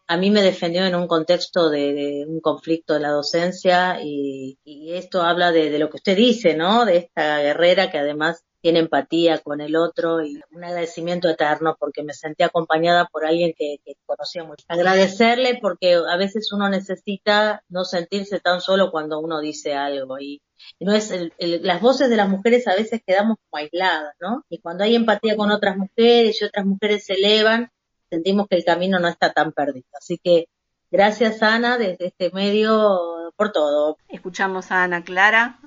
a 0.07 0.17
mí 0.17 0.29
me 0.29 0.43
defendió 0.43 0.85
en 0.85 0.95
un 0.95 1.07
contexto 1.07 1.69
de, 1.69 2.25
un 2.27 2.39
conflicto 2.39 2.93
de 2.93 2.99
la 2.99 3.09
docencia 3.09 3.99
y, 4.01 4.57
esto 4.93 5.23
habla 5.23 5.51
de, 5.51 5.77
lo 5.79 5.89
que 5.89 5.97
usted 5.97 6.15
dice, 6.15 6.55
¿no? 6.55 6.85
De 6.85 6.97
esta 6.97 7.39
guerrera 7.39 7.89
que 7.91 7.97
además 7.97 8.44
tiene 8.65 8.79
empatía 8.79 9.37
con 9.43 9.61
el 9.61 9.75
otro 9.75 10.25
y 10.25 10.41
un 10.49 10.63
agradecimiento 10.63 11.29
eterno 11.29 11.77
porque 11.79 12.01
me 12.01 12.13
sentí 12.13 12.41
acompañada 12.41 13.05
por 13.05 13.23
alguien 13.23 13.53
que, 13.55 13.77
conocía 14.07 14.43
mucho. 14.43 14.65
Agradecerle 14.67 15.59
porque 15.61 15.93
a 15.93 16.17
veces 16.17 16.51
uno 16.51 16.67
necesita 16.67 17.61
no 17.69 17.85
sentirse 17.85 18.39
tan 18.39 18.61
solo 18.61 18.89
cuando 18.89 19.19
uno 19.19 19.39
dice 19.39 19.75
algo 19.75 20.17
y, 20.17 20.41
no 20.79 20.93
es 20.93 21.13
las 21.37 21.79
voces 21.79 22.09
de 22.09 22.15
las 22.15 22.27
mujeres 22.27 22.67
a 22.67 22.73
veces 22.73 23.03
quedamos 23.05 23.37
como 23.37 23.61
aisladas, 23.61 24.15
¿no? 24.19 24.43
Y 24.49 24.57
cuando 24.57 24.83
hay 24.83 24.95
empatía 24.95 25.37
con 25.37 25.51
otras 25.51 25.77
mujeres 25.77 26.41
y 26.41 26.45
otras 26.45 26.65
mujeres 26.65 27.05
se 27.05 27.13
elevan, 27.13 27.69
sentimos 28.09 28.47
que 28.47 28.55
el 28.55 28.65
camino 28.65 28.97
no 28.97 29.09
está 29.09 29.31
tan 29.31 29.51
perdido. 29.51 29.85
Así 29.93 30.17
que 30.17 30.47
gracias 30.89 31.43
Ana 31.43 31.77
desde 31.77 32.07
este 32.07 32.31
medio 32.31 33.31
por 33.35 33.51
todo. 33.51 33.97
Escuchamos 34.09 34.71
a 34.71 34.85
Ana 34.85 35.03
Clara. 35.03 35.59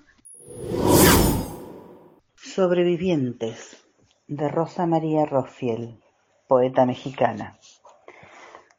Sobrevivientes 2.58 3.76
de 4.26 4.48
Rosa 4.48 4.84
María 4.84 5.24
Rofiel, 5.24 6.02
poeta 6.48 6.86
mexicana. 6.86 7.56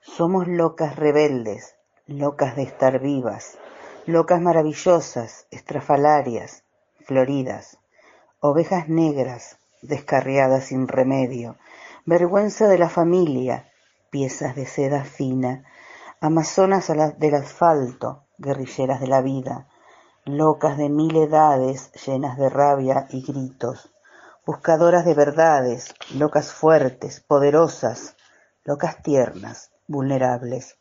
Somos 0.02 0.50
locas 0.50 0.98
rebeldes, 0.98 1.76
locas 2.06 2.58
de 2.58 2.64
estar 2.64 3.00
vivas, 3.00 3.58
locas 4.06 4.42
maravillosas, 4.42 5.48
estrafalarias, 5.50 6.66
floridas, 7.06 7.78
ovejas 8.42 8.90
negras, 8.90 9.60
descarriadas 9.82 10.66
sin 10.66 10.90
remedio, 10.90 11.56
vergüenza 12.04 12.68
de 12.68 12.80
la 12.80 12.90
familia, 12.90 13.72
piezas 14.10 14.58
de 14.58 14.66
seda 14.66 15.06
fina, 15.06 15.64
amazonas 16.20 16.92
del 17.18 17.34
asfalto, 17.34 18.26
guerrilleras 18.40 19.00
de 19.00 19.08
la 19.08 19.22
vida, 19.22 19.70
locas 20.38 20.78
de 20.78 20.90
mil 20.90 21.16
edades 21.16 21.92
llenas 22.06 22.38
de 22.38 22.50
rabia 22.50 23.08
y 23.10 23.22
gritos, 23.22 23.94
buscadoras 24.46 25.06
de 25.06 25.14
verdades, 25.14 25.94
locas 26.16 26.52
fuertes, 26.52 27.20
poderosas, 27.22 28.16
locas 28.66 29.02
tiernas, 29.02 29.72
vulnerables. 29.88 30.78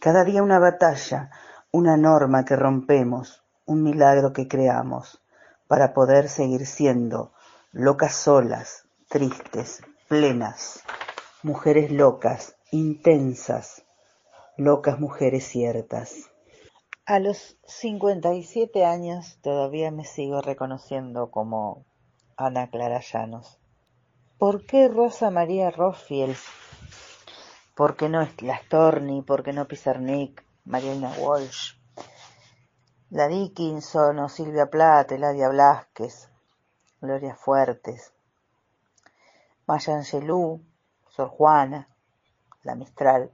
Cada 0.00 0.24
día 0.24 0.42
una 0.42 0.58
batalla, 0.58 1.30
una 1.70 1.96
norma 1.96 2.44
que 2.44 2.56
rompemos, 2.56 3.42
un 3.66 3.82
milagro 3.82 4.32
que 4.32 4.48
creamos, 4.48 5.22
para 5.66 5.94
poder 5.94 6.28
seguir 6.28 6.66
siendo 6.66 7.32
locas 7.72 8.14
solas, 8.14 8.84
tristes, 9.08 9.82
plenas, 10.08 10.82
mujeres 11.42 11.90
locas, 11.90 12.54
intensas, 12.70 13.82
locas 14.56 15.00
mujeres 15.00 15.46
ciertas. 15.46 16.30
A 17.06 17.18
los 17.18 17.58
57 17.66 18.86
años 18.86 19.36
todavía 19.42 19.90
me 19.90 20.06
sigo 20.06 20.40
reconociendo 20.40 21.30
como 21.30 21.84
Ana 22.38 22.70
Clara 22.70 23.00
Llanos. 23.00 23.58
¿Por 24.38 24.64
qué 24.64 24.88
Rosa 24.88 25.30
María 25.30 25.70
Rothfield? 25.70 26.38
¿Por 27.74 27.96
qué 27.96 28.08
no 28.08 28.24
Storni? 28.24 29.20
¿Por 29.20 29.42
qué 29.42 29.52
no 29.52 29.66
Pizarnik? 29.66 30.42
Mariana 30.64 31.12
Walsh? 31.18 31.74
La 33.10 33.28
Dickinson 33.28 34.18
o 34.20 34.30
Silvia 34.30 34.70
Plath, 34.70 35.12
Eladia 35.12 35.50
Blasquez, 35.50 36.30
Gloria 37.02 37.34
Fuertes, 37.34 38.14
Maya 39.66 39.94
Angelou, 39.94 40.62
Sor 41.10 41.28
Juana, 41.28 41.86
la 42.62 42.74
Mistral, 42.74 43.30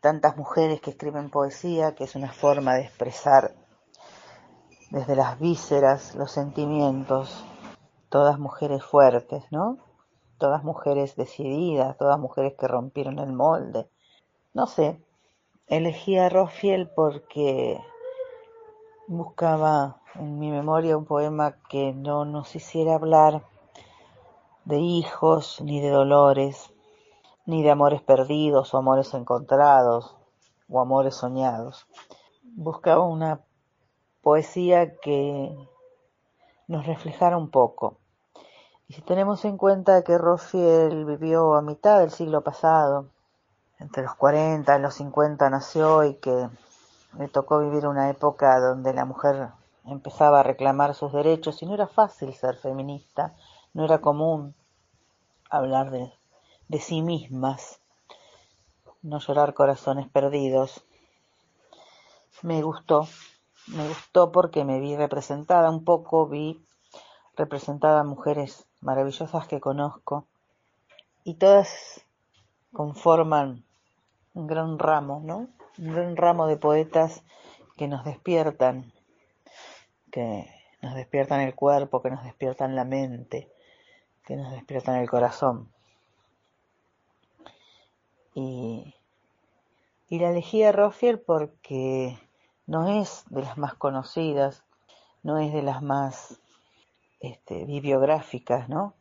tantas 0.00 0.36
mujeres 0.36 0.80
que 0.80 0.90
escriben 0.90 1.30
poesía, 1.30 1.94
que 1.94 2.04
es 2.04 2.14
una 2.14 2.32
forma 2.32 2.74
de 2.74 2.82
expresar 2.82 3.54
desde 4.90 5.16
las 5.16 5.38
vísceras 5.38 6.14
los 6.14 6.30
sentimientos, 6.30 7.44
todas 8.08 8.38
mujeres 8.38 8.84
fuertes, 8.84 9.44
¿no? 9.50 9.78
Todas 10.38 10.62
mujeres 10.62 11.16
decididas, 11.16 11.96
todas 11.98 12.18
mujeres 12.18 12.54
que 12.58 12.68
rompieron 12.68 13.18
el 13.18 13.32
molde. 13.32 13.88
No 14.54 14.66
sé, 14.66 15.02
elegí 15.66 16.16
a 16.16 16.28
Rofiel 16.28 16.88
porque 16.94 17.78
buscaba 19.08 20.00
en 20.14 20.38
mi 20.38 20.50
memoria 20.50 20.96
un 20.96 21.04
poema 21.04 21.56
que 21.68 21.92
no 21.92 22.24
nos 22.24 22.54
hiciera 22.54 22.94
hablar 22.94 23.42
de 24.64 24.78
hijos, 24.78 25.60
ni 25.60 25.80
de 25.80 25.90
dolores, 25.90 26.72
ni 27.48 27.62
de 27.62 27.70
amores 27.70 28.02
perdidos 28.02 28.74
o 28.74 28.76
amores 28.76 29.14
encontrados 29.14 30.14
o 30.68 30.80
amores 30.82 31.14
soñados. 31.14 31.86
Buscaba 32.42 33.04
una 33.04 33.40
poesía 34.20 34.98
que 34.98 35.56
nos 36.66 36.86
reflejara 36.86 37.38
un 37.38 37.48
poco. 37.48 37.96
Y 38.86 38.92
si 38.92 39.00
tenemos 39.00 39.46
en 39.46 39.56
cuenta 39.56 40.04
que 40.04 40.18
Rofiel 40.18 41.06
vivió 41.06 41.54
a 41.54 41.62
mitad 41.62 42.00
del 42.00 42.10
siglo 42.10 42.42
pasado, 42.42 43.06
entre 43.78 44.02
los 44.02 44.14
40 44.14 44.76
y 44.76 44.82
los 44.82 44.92
50 44.96 45.48
nació 45.48 46.04
y 46.04 46.16
que 46.16 46.50
le 47.18 47.28
tocó 47.28 47.60
vivir 47.60 47.86
una 47.86 48.10
época 48.10 48.60
donde 48.60 48.92
la 48.92 49.06
mujer 49.06 49.48
empezaba 49.86 50.40
a 50.40 50.42
reclamar 50.42 50.94
sus 50.94 51.14
derechos 51.14 51.62
y 51.62 51.66
no 51.66 51.72
era 51.72 51.86
fácil 51.86 52.34
ser 52.34 52.56
feminista, 52.56 53.34
no 53.72 53.86
era 53.86 54.02
común 54.02 54.54
hablar 55.48 55.90
de, 55.90 56.12
de 56.68 56.80
sí 56.80 57.02
mismas, 57.02 57.80
no 59.02 59.18
llorar 59.20 59.54
corazones 59.54 60.08
perdidos. 60.08 60.84
Me 62.42 62.62
gustó, 62.62 63.08
me 63.68 63.86
gustó 63.88 64.32
porque 64.32 64.64
me 64.64 64.80
vi 64.80 64.96
representada 64.96 65.70
un 65.70 65.84
poco, 65.84 66.26
vi 66.26 66.64
representada 67.36 68.04
mujeres 68.04 68.66
maravillosas 68.80 69.46
que 69.46 69.60
conozco 69.60 70.26
y 71.24 71.34
todas 71.34 72.04
conforman 72.72 73.64
un 74.34 74.46
gran 74.46 74.78
ramo, 74.78 75.20
¿no? 75.24 75.48
Un 75.78 75.92
gran 75.94 76.16
ramo 76.16 76.46
de 76.46 76.56
poetas 76.56 77.22
que 77.76 77.88
nos 77.88 78.04
despiertan, 78.04 78.92
que 80.10 80.50
nos 80.82 80.94
despiertan 80.94 81.40
el 81.40 81.54
cuerpo, 81.54 82.02
que 82.02 82.10
nos 82.10 82.24
despiertan 82.24 82.76
la 82.76 82.84
mente, 82.84 83.50
que 84.24 84.36
nos 84.36 84.52
despiertan 84.52 84.96
el 84.96 85.08
corazón. 85.08 85.72
Y, 88.40 88.94
la 90.10 90.30
elegí 90.30 90.62
a 90.62 90.72
Rofiel 90.72 91.18
porque 91.18 92.18
no 92.66 93.00
es 93.00 93.24
de 93.30 93.42
las 93.42 93.58
más 93.58 93.74
conocidas, 93.74 94.62
no 95.22 95.38
es 95.38 95.52
de 95.52 95.62
las 95.62 95.82
más 95.82 96.40
este, 97.20 97.64
bibliográficas, 97.64 98.68
¿no? 98.68 98.94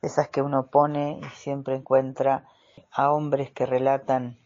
esas 0.00 0.28
que 0.28 0.42
uno 0.42 0.66
pone 0.66 1.20
y 1.22 1.36
siempre 1.36 1.76
encuentra 1.76 2.46
a 2.90 3.10
hombres 3.10 3.50
que 3.50 3.64
relatan 3.64 4.38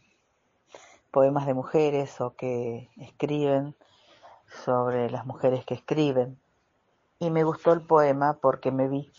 poemas 1.11 1.47
de 1.47 1.55
mujeres 1.55 2.21
o 2.21 2.37
que 2.37 2.91
escriben 2.97 3.75
sobre 4.65 5.11
las 5.11 5.27
mujeres 5.27 5.65
que 5.65 5.75
escriben 5.75 6.39
y 7.19 7.31
me 7.31 7.43
gustó 7.45 7.73
el 7.73 7.83
poema 7.83 8.39
porque 8.41 8.71
me 8.71 8.89
vi, 8.89 9.11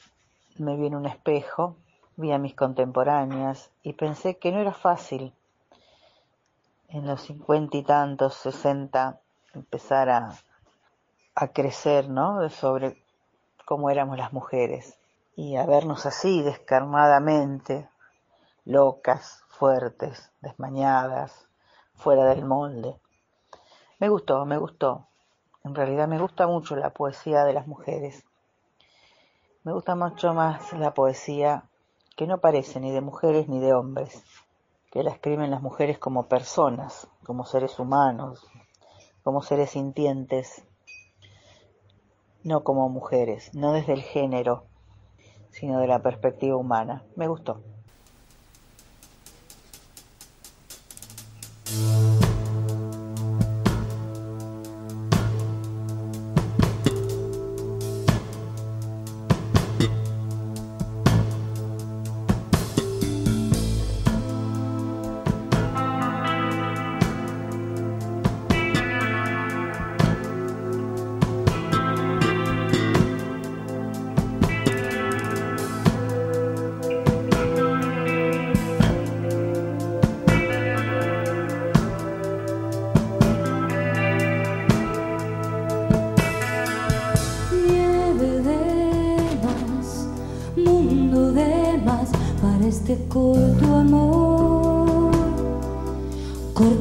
me 0.57 0.77
vi 0.77 0.87
en 0.87 0.95
un 0.95 1.05
espejo, 1.05 1.75
vi 2.19 2.33
a 2.33 2.37
mis 2.37 2.53
contemporáneas 2.53 3.71
y 3.81 3.93
pensé 3.93 4.37
que 4.37 4.51
no 4.51 4.59
era 4.59 4.73
fácil 4.73 5.33
en 6.89 7.07
los 7.07 7.21
cincuenta 7.21 7.77
y 7.77 7.83
tantos, 7.83 8.33
sesenta, 8.33 9.21
empezar 9.53 10.09
a, 10.09 10.37
crecer, 11.53 12.09
¿no? 12.09 12.49
Sobre 12.49 13.01
cómo 13.63 13.89
éramos 13.89 14.17
las 14.17 14.33
mujeres 14.33 14.97
y 15.37 15.55
a 15.55 15.65
vernos 15.65 16.05
así, 16.05 16.41
descarmadamente, 16.41 17.87
locas, 18.65 19.45
fuertes, 19.47 20.29
desmañadas, 20.41 21.47
fuera 21.95 22.25
del 22.25 22.43
molde. 22.43 22.99
Me 23.99 24.09
gustó, 24.09 24.45
me 24.45 24.57
gustó. 24.57 25.07
En 25.63 25.73
realidad 25.73 26.09
me 26.09 26.19
gusta 26.19 26.47
mucho 26.47 26.75
la 26.75 26.89
poesía 26.89 27.45
de 27.45 27.53
las 27.53 27.65
mujeres. 27.65 28.25
Me 29.63 29.71
gusta 29.71 29.95
mucho 29.95 30.33
más 30.33 30.73
la 30.73 30.93
poesía 30.93 31.68
que 32.19 32.27
no 32.27 32.41
parece 32.41 32.81
ni 32.81 32.91
de 32.91 32.99
mujeres 32.99 33.47
ni 33.47 33.61
de 33.61 33.71
hombres, 33.71 34.25
que 34.91 35.03
la 35.03 35.09
escriben 35.09 35.51
las 35.51 35.61
mujeres 35.61 35.97
como 35.99 36.27
personas, 36.27 37.07
como 37.23 37.45
seres 37.45 37.79
humanos, 37.79 38.45
como 39.23 39.41
seres 39.41 39.69
sintientes, 39.69 40.65
no 42.43 42.65
como 42.65 42.89
mujeres, 42.89 43.55
no 43.55 43.71
desde 43.71 43.93
el 43.93 44.01
género, 44.01 44.65
sino 45.51 45.79
de 45.79 45.87
la 45.87 45.99
perspectiva 45.99 46.57
humana. 46.57 47.05
Me 47.15 47.29
gustó. 47.29 47.61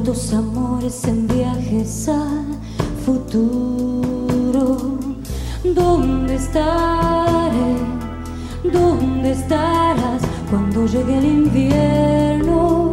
Cortos 0.09 0.33
amores 0.33 1.03
en 1.05 1.27
viajes 1.27 2.09
al 2.09 2.57
futuro. 3.05 4.97
¿Dónde 5.63 6.33
estaré? 6.33 7.75
¿Dónde 8.73 9.33
estarás 9.33 10.23
cuando 10.49 10.87
llegue 10.87 11.15
el 11.15 11.25
invierno? 11.25 12.89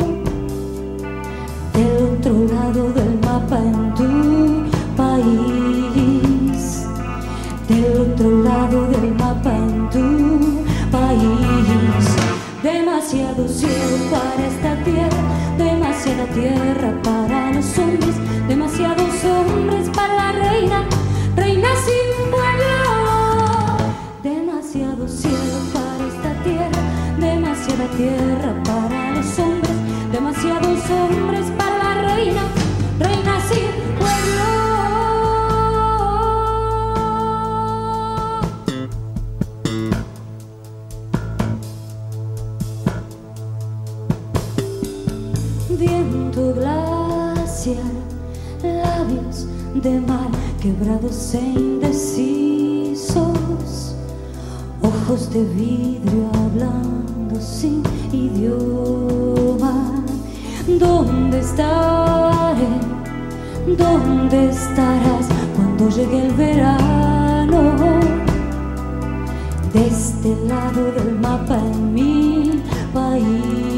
Del 1.72 2.18
otro 2.18 2.34
lado 2.54 2.92
del 2.92 3.18
mapa 3.24 3.60
en 3.60 3.94
tu 3.94 4.66
país. 4.94 6.84
Del 7.66 8.12
otro 8.12 8.42
lado 8.42 8.88
del 8.88 9.14
mapa 9.14 9.56
en 9.56 9.88
tu 9.88 10.64
país. 10.92 12.04
Demasiado 12.62 13.48
cielo 13.48 13.96
para 14.10 14.46
esta 14.48 14.84
tierra, 14.84 15.25
demasiada 15.56 16.26
tierra 16.26 16.92
para 17.02 17.52
los 17.52 17.78
hombres, 17.78 18.16
demasiados 18.48 19.24
hombres 19.24 19.88
para 19.90 20.14
la 20.14 20.32
reina, 20.32 20.84
reina 21.34 21.68
sin 21.86 22.30
pueblo. 22.30 22.72
Demasiado 24.22 25.08
cielo 25.08 25.58
para 25.72 26.06
esta 26.12 26.42
tierra, 26.44 26.82
demasiada 27.18 27.86
tierra 27.96 28.62
para 28.64 29.10
los 29.12 29.38
hombres, 29.38 29.76
demasiados 30.12 30.90
hombres 30.90 31.35
de 49.80 50.00
mar 50.00 50.30
quebrados 50.60 51.34
e 51.34 51.38
indecisos, 51.40 53.16
ojos 54.82 55.30
de 55.32 55.44
vidrio 55.44 56.30
hablando 56.34 57.40
sin 57.40 57.82
idioma. 58.12 60.04
¿Dónde 60.66 61.40
estaré? 61.40 62.68
¿Dónde 63.76 64.50
estarás 64.50 65.26
cuando 65.54 65.88
llegue 65.90 66.26
el 66.26 66.32
verano? 66.34 67.74
De 69.72 69.86
este 69.86 70.36
lado 70.46 70.92
del 70.92 71.18
mapa 71.18 71.58
en 71.58 71.94
mi 71.94 72.62
país, 72.94 73.75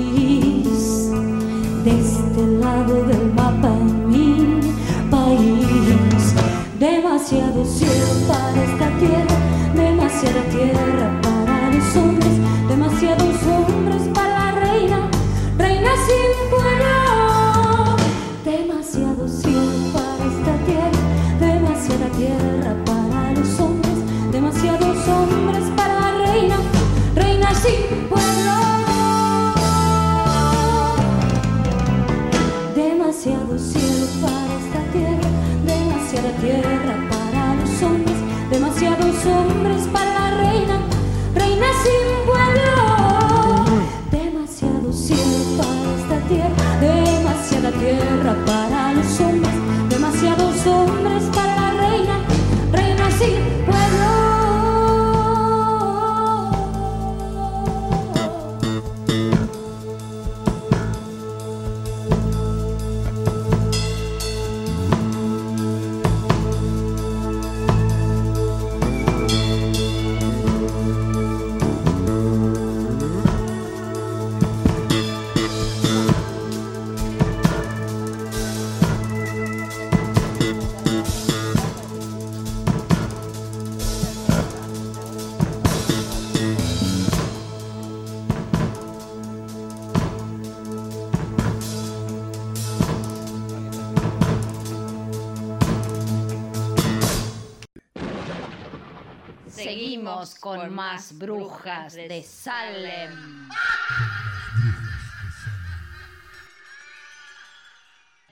Seguimos 100.09 100.35
con 100.37 100.75
más 100.75 101.19
brujas 101.19 101.95
de 101.95 102.23
Salem. 102.23 103.49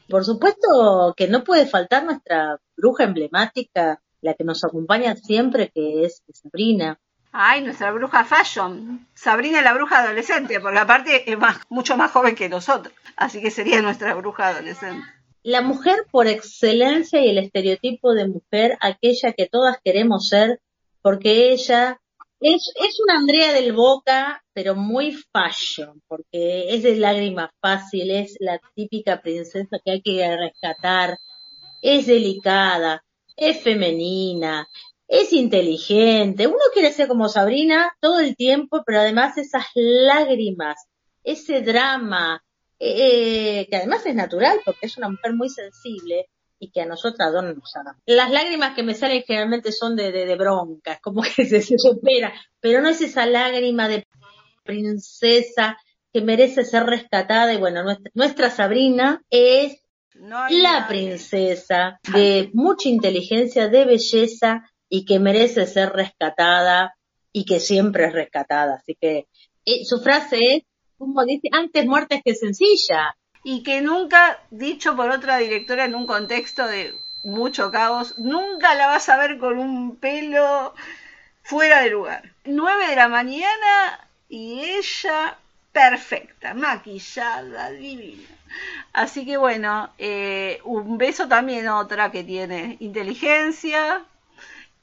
Por 0.09 0.25
supuesto 0.25 1.13
que 1.15 1.29
no 1.29 1.45
puede 1.45 1.67
faltar 1.67 2.05
nuestra 2.05 2.59
bruja 2.79 3.05
emblemática, 3.05 4.01
la 4.23 4.33
que 4.33 4.45
nos 4.45 4.65
acompaña 4.65 5.17
siempre, 5.17 5.71
que 5.71 6.07
es 6.07 6.23
Sabrina. 6.33 6.99
Ay, 7.31 7.63
nuestra 7.63 7.93
bruja 7.93 8.25
fashion. 8.25 9.07
Sabrina 9.13 9.61
la 9.61 9.75
bruja 9.75 9.99
adolescente, 9.99 10.61
porque 10.61 10.79
aparte 10.79 11.31
es 11.31 11.39
más, 11.39 11.59
mucho 11.69 11.99
más 11.99 12.11
joven 12.11 12.35
que 12.35 12.49
nosotros. 12.49 12.95
Así 13.17 13.43
que 13.43 13.51
sería 13.51 13.83
nuestra 13.83 14.15
bruja 14.15 14.49
adolescente. 14.49 15.07
La 15.43 15.61
mujer 15.61 16.07
por 16.11 16.27
excelencia 16.27 17.21
y 17.21 17.29
el 17.29 17.39
estereotipo 17.39 18.15
de 18.15 18.29
mujer, 18.29 18.79
aquella 18.81 19.35
que 19.35 19.47
todas 19.47 19.77
queremos 19.85 20.29
ser, 20.29 20.61
porque 21.07 21.53
ella 21.53 22.01
es, 22.41 22.73
es 22.75 22.99
una 22.99 23.21
Andrea 23.21 23.53
del 23.53 23.73
Boca, 23.73 24.43
pero 24.53 24.75
muy 24.75 25.13
fashion, 25.13 26.03
porque 26.09 26.75
es 26.75 26.83
de 26.83 26.97
lágrimas 26.97 27.51
fácil, 27.61 28.11
es 28.11 28.35
la 28.41 28.59
típica 28.75 29.23
princesa 29.23 29.79
que 29.85 29.93
hay 29.93 30.03
que 30.03 30.37
rescatar, 30.37 31.17
es 31.81 32.07
delicada, 32.07 33.05
es 33.37 33.63
femenina, 33.63 34.67
es 35.07 35.33
inteligente, 35.33 36.49
uno 36.49 36.59
quiere 36.73 36.91
ser 36.91 37.07
como 37.07 37.29
Sabrina 37.29 37.97
todo 38.01 38.19
el 38.19 38.35
tiempo, 38.35 38.83
pero 38.85 38.99
además 38.99 39.39
esas 39.39 39.67
lágrimas, 39.77 40.89
ese 41.23 41.63
drama, 41.63 42.43
eh, 42.81 43.69
que 43.71 43.77
además 43.77 44.05
es 44.07 44.15
natural 44.17 44.59
porque 44.65 44.87
es 44.87 44.99
una 44.99 45.11
mujer 45.11 45.35
muy 45.35 45.51
sensible 45.51 46.27
y 46.59 46.71
que 46.71 46.83
a 46.83 46.87
nosotras 46.87 47.33
dos 47.33 47.45
nos 47.45 47.77
ama. 47.77 47.99
Las 48.07 48.31
lágrimas 48.31 48.75
que 48.75 48.83
me 48.83 48.95
salen 48.95 49.23
generalmente 49.27 49.73
son 49.73 49.97
de, 49.97 50.13
de, 50.13 50.27
de 50.27 50.37
bronca, 50.37 50.99
como 51.03 51.23
que 51.37 51.47
se, 51.47 51.61
se 51.61 51.79
supera, 51.79 52.33
pero 52.61 52.81
no 52.81 52.89
es 52.89 53.01
esa 53.01 53.27
lágrima 53.27 53.89
de 53.89 54.07
princesa 54.65 55.79
que 56.13 56.21
merece 56.21 56.65
ser 56.65 56.85
rescatada 56.85 57.53
y 57.53 57.59
bueno, 57.59 57.83
nuestra, 57.83 58.11
nuestra 58.15 58.51
Sabrina 58.51 59.23
es 59.31 59.83
la 60.51 60.87
princesa 60.89 62.01
de 62.13 62.51
mucha 62.55 62.89
inteligencia, 62.89 63.69
de 63.69 63.85
belleza 63.85 64.63
y 64.89 65.05
que 65.05 65.19
merece 65.19 65.67
ser 65.67 65.91
rescatada 65.91 66.97
y 67.33 67.45
que 67.45 67.61
siempre 67.61 68.07
es 68.07 68.13
rescatada. 68.13 68.77
Así 68.77 68.97
que 68.99 69.27
eh, 69.65 69.85
su 69.85 70.01
frase 70.01 70.55
es, 70.55 70.63
como 70.97 71.25
dice, 71.25 71.49
antes 71.53 71.85
muerta 71.87 72.21
que 72.25 72.35
sencilla. 72.35 73.17
Y 73.49 73.63
que 73.63 73.81
nunca, 73.81 74.41
dicho 74.51 74.97
por 74.97 75.09
otra 75.11 75.39
directora 75.39 75.85
en 75.85 75.95
un 75.95 76.05
contexto 76.05 76.67
de 76.67 76.99
mucho 77.23 77.71
caos, 77.71 78.19
nunca 78.19 78.75
la 78.75 78.89
vas 78.89 79.09
a 79.09 79.17
ver 79.19 79.39
con 79.39 79.59
un 79.59 79.95
pelo 79.95 80.75
fuera 81.45 81.83
de 81.83 81.91
lugar. 81.91 82.33
9 82.45 82.89
de 82.89 82.97
la 82.97 83.07
mañana 83.07 84.01
y 84.29 84.63
ella 84.65 85.39
perfecta, 85.71 86.55
maquillada, 86.55 87.71
divina. 87.71 88.29
Así 88.93 89.25
que 89.25 89.37
bueno, 89.37 89.91
eh, 89.97 90.59
un 90.65 90.99
beso 90.99 91.29
también 91.29 91.69
otra 91.69 92.11
que 92.11 92.25
tiene 92.25 92.77
inteligencia 92.81 94.05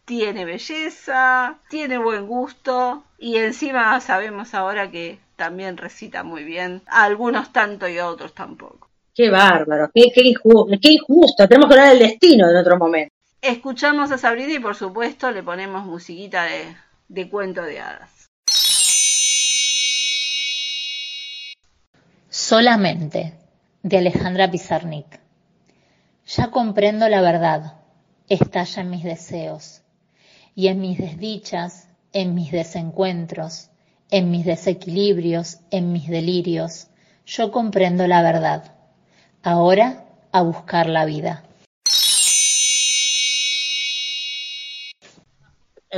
tiene 0.05 0.45
belleza, 0.45 1.57
tiene 1.69 1.97
buen 1.97 2.27
gusto 2.27 3.03
y 3.17 3.37
encima 3.39 3.99
sabemos 3.99 4.53
ahora 4.53 4.89
que 4.89 5.19
también 5.35 5.77
recita 5.77 6.23
muy 6.23 6.43
bien, 6.43 6.81
algunos 6.87 7.51
tanto 7.51 7.87
y 7.87 7.99
otros 7.99 8.33
tampoco. 8.33 8.89
Qué 9.15 9.29
bárbaro, 9.29 9.91
qué, 9.93 10.11
qué, 10.13 10.21
injusto, 10.21 10.77
qué 10.81 10.91
injusto, 10.91 11.47
tenemos 11.47 11.67
que 11.67 11.73
hablar 11.73 11.89
del 11.89 12.07
destino 12.07 12.49
en 12.49 12.57
otro 12.57 12.77
momento. 12.77 13.13
Escuchamos 13.41 14.11
a 14.11 14.17
Sabrina 14.17 14.53
y 14.53 14.59
por 14.59 14.75
supuesto 14.75 15.29
le 15.31 15.43
ponemos 15.43 15.85
musiquita 15.85 16.45
de, 16.45 16.75
de 17.09 17.29
cuento 17.29 17.61
de 17.61 17.79
hadas. 17.79 18.29
Solamente, 22.29 23.37
de 23.83 23.97
Alejandra 23.97 24.49
Pizarnik. 24.49 25.19
Ya 26.25 26.49
comprendo 26.49 27.09
la 27.09 27.21
verdad, 27.21 27.81
estalla 28.29 28.81
en 28.81 28.89
mis 28.89 29.03
deseos, 29.03 29.83
y 30.55 30.67
en 30.67 30.79
mis 30.79 30.97
desdichas, 30.97 31.89
en 32.13 32.33
mis 32.33 32.51
desencuentros, 32.51 33.69
en 34.13 34.29
mis 34.29 34.45
desequilibrios, 34.45 35.57
en 35.71 35.91
mis 35.91 36.07
delirios, 36.07 36.85
yo 37.25 37.51
comprendo 37.51 38.05
la 38.05 38.21
verdad. 38.21 38.75
Ahora 39.41 40.05
a 40.31 40.43
buscar 40.43 40.87
la 40.87 41.05
vida. 41.05 41.43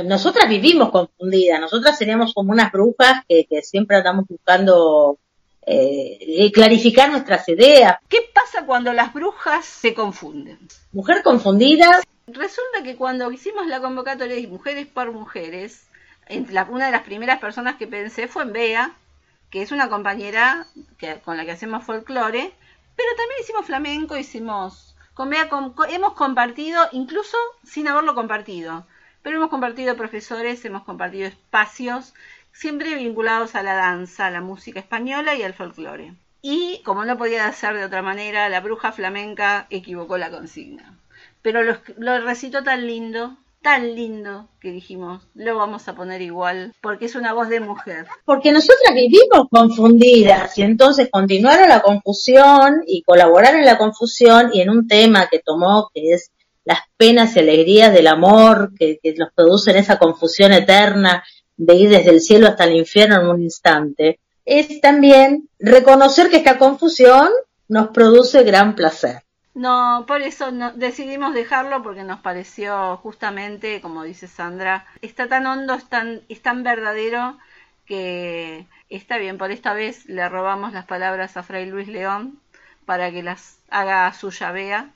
Nosotras 0.02 0.48
vivimos 0.48 0.88
confundidas, 0.90 1.60
nosotras 1.60 1.98
seríamos 1.98 2.32
como 2.32 2.52
unas 2.52 2.72
brujas 2.72 3.22
que, 3.28 3.44
que 3.44 3.60
siempre 3.60 3.98
andamos 3.98 4.24
buscando 4.26 5.18
eh, 5.66 6.50
clarificar 6.54 7.10
nuestras 7.10 7.46
ideas. 7.50 7.96
¿Qué 8.08 8.20
pasa 8.32 8.64
cuando 8.64 8.94
las 8.94 9.12
brujas 9.12 9.66
se 9.66 9.92
confunden? 9.92 10.58
Mujer 10.92 11.22
confundida. 11.22 12.00
Resulta 12.26 12.82
que 12.82 12.96
cuando 12.96 13.30
hicimos 13.30 13.66
la 13.66 13.82
convocatoria 13.82 14.36
de 14.36 14.46
Mujeres 14.46 14.86
por 14.86 15.12
Mujeres, 15.12 15.86
una 16.28 16.86
de 16.86 16.92
las 16.92 17.02
primeras 17.02 17.38
personas 17.38 17.76
que 17.76 17.86
pensé 17.86 18.28
fue 18.28 18.42
en 18.42 18.52
Bea, 18.52 18.92
que 19.50 19.62
es 19.62 19.72
una 19.72 19.88
compañera 19.88 20.66
que, 20.98 21.20
con 21.20 21.36
la 21.36 21.44
que 21.44 21.52
hacemos 21.52 21.84
folclore, 21.84 22.52
pero 22.96 23.08
también 23.16 23.40
hicimos 23.42 23.66
flamenco, 23.66 24.16
hicimos... 24.16 24.94
Con 25.14 25.30
Bea 25.30 25.48
hemos 25.88 26.12
compartido, 26.12 26.88
incluso 26.92 27.38
sin 27.64 27.88
haberlo 27.88 28.14
compartido, 28.14 28.86
pero 29.22 29.38
hemos 29.38 29.48
compartido 29.48 29.96
profesores, 29.96 30.62
hemos 30.66 30.84
compartido 30.84 31.26
espacios, 31.26 32.12
siempre 32.52 32.94
vinculados 32.94 33.54
a 33.54 33.62
la 33.62 33.74
danza, 33.74 34.26
a 34.26 34.30
la 34.30 34.42
música 34.42 34.78
española 34.78 35.34
y 35.34 35.42
al 35.42 35.54
folclore. 35.54 36.12
Y 36.42 36.82
como 36.84 37.04
no 37.04 37.16
podía 37.16 37.50
ser 37.52 37.76
de 37.76 37.84
otra 37.84 38.02
manera, 38.02 38.48
la 38.50 38.60
bruja 38.60 38.92
flamenca 38.92 39.66
equivocó 39.70 40.18
la 40.18 40.30
consigna. 40.30 40.94
Pero 41.40 41.62
lo, 41.62 41.78
lo 41.96 42.20
recitó 42.20 42.62
tan 42.62 42.86
lindo 42.86 43.38
tan 43.66 43.96
lindo 43.96 44.48
que 44.60 44.70
dijimos, 44.70 45.26
lo 45.34 45.56
vamos 45.56 45.88
a 45.88 45.96
poner 45.96 46.22
igual, 46.22 46.72
porque 46.80 47.06
es 47.06 47.16
una 47.16 47.32
voz 47.32 47.48
de 47.48 47.58
mujer. 47.58 48.06
Porque 48.24 48.52
nosotras 48.52 48.94
vivimos 48.94 49.48
confundidas 49.50 50.56
y 50.56 50.62
entonces 50.62 51.08
continuaron 51.10 51.68
la 51.68 51.80
confusión 51.80 52.84
y 52.86 53.02
colaboraron 53.02 53.58
en 53.58 53.66
la 53.66 53.76
confusión 53.76 54.50
y 54.52 54.60
en 54.60 54.70
un 54.70 54.86
tema 54.86 55.26
que 55.28 55.40
tomó, 55.40 55.90
que 55.92 56.12
es 56.12 56.30
las 56.64 56.78
penas 56.96 57.34
y 57.34 57.40
alegrías 57.40 57.92
del 57.92 58.06
amor, 58.06 58.70
que, 58.78 59.00
que 59.02 59.14
nos 59.14 59.30
producen 59.34 59.74
esa 59.74 59.98
confusión 59.98 60.52
eterna 60.52 61.24
de 61.56 61.74
ir 61.74 61.90
desde 61.90 62.10
el 62.10 62.20
cielo 62.20 62.46
hasta 62.46 62.66
el 62.66 62.76
infierno 62.76 63.20
en 63.20 63.26
un 63.26 63.42
instante, 63.42 64.20
es 64.44 64.80
también 64.80 65.48
reconocer 65.58 66.30
que 66.30 66.36
esta 66.36 66.56
confusión 66.56 67.30
nos 67.66 67.88
produce 67.88 68.44
gran 68.44 68.76
placer. 68.76 69.25
No, 69.56 70.04
por 70.06 70.20
eso 70.20 70.50
no, 70.50 70.72
decidimos 70.72 71.32
dejarlo 71.32 71.82
porque 71.82 72.04
nos 72.04 72.20
pareció 72.20 72.98
justamente, 72.98 73.80
como 73.80 74.02
dice 74.02 74.28
Sandra, 74.28 74.84
está 75.00 75.28
tan 75.28 75.46
hondo, 75.46 75.72
es 75.72 75.88
tan, 75.88 76.20
es 76.28 76.42
tan 76.42 76.62
verdadero 76.62 77.38
que 77.86 78.66
está 78.90 79.16
bien. 79.16 79.38
Por 79.38 79.50
esta 79.50 79.72
vez 79.72 80.04
le 80.04 80.28
robamos 80.28 80.74
las 80.74 80.84
palabras 80.84 81.38
a 81.38 81.42
Fray 81.42 81.64
Luis 81.64 81.88
León 81.88 82.38
para 82.84 83.10
que 83.10 83.22
las 83.22 83.58
haga 83.70 84.12
suya 84.12 84.52
Bea. 84.52 84.90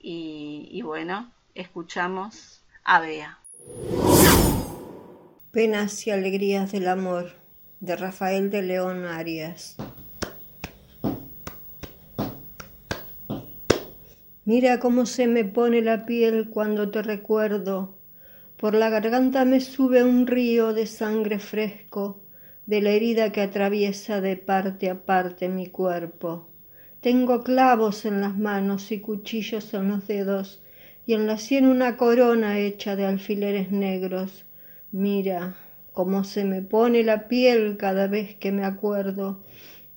Y, 0.00 0.66
y 0.72 0.80
bueno, 0.80 1.30
escuchamos 1.54 2.62
a 2.84 3.00
Bea. 3.00 3.38
Penas 5.52 6.06
y 6.06 6.10
alegrías 6.10 6.72
del 6.72 6.88
amor 6.88 7.32
de 7.80 7.96
Rafael 7.96 8.48
de 8.48 8.62
León 8.62 9.04
Arias. 9.04 9.76
Mira 14.46 14.78
cómo 14.78 15.06
se 15.06 15.26
me 15.26 15.46
pone 15.46 15.80
la 15.80 16.04
piel 16.04 16.50
cuando 16.50 16.90
te 16.90 17.00
recuerdo. 17.00 17.94
Por 18.58 18.74
la 18.74 18.90
garganta 18.90 19.46
me 19.46 19.60
sube 19.60 20.04
un 20.04 20.26
río 20.26 20.74
de 20.74 20.86
sangre 20.86 21.38
fresco, 21.38 22.20
de 22.66 22.82
la 22.82 22.90
herida 22.90 23.32
que 23.32 23.40
atraviesa 23.40 24.20
de 24.20 24.36
parte 24.36 24.90
a 24.90 24.96
parte 25.06 25.48
mi 25.48 25.68
cuerpo. 25.68 26.46
Tengo 27.00 27.42
clavos 27.42 28.04
en 28.04 28.20
las 28.20 28.36
manos 28.36 28.92
y 28.92 29.00
cuchillos 29.00 29.72
en 29.72 29.88
los 29.88 30.06
dedos, 30.06 30.62
y 31.06 31.14
en 31.14 31.26
la 31.26 31.38
sien 31.38 31.66
una 31.66 31.96
corona 31.96 32.58
hecha 32.58 32.96
de 32.96 33.06
alfileres 33.06 33.70
negros. 33.70 34.44
Mira 34.92 35.56
cómo 35.94 36.22
se 36.22 36.44
me 36.44 36.60
pone 36.60 37.02
la 37.02 37.28
piel 37.28 37.78
cada 37.78 38.08
vez 38.08 38.34
que 38.34 38.52
me 38.52 38.64
acuerdo 38.64 39.42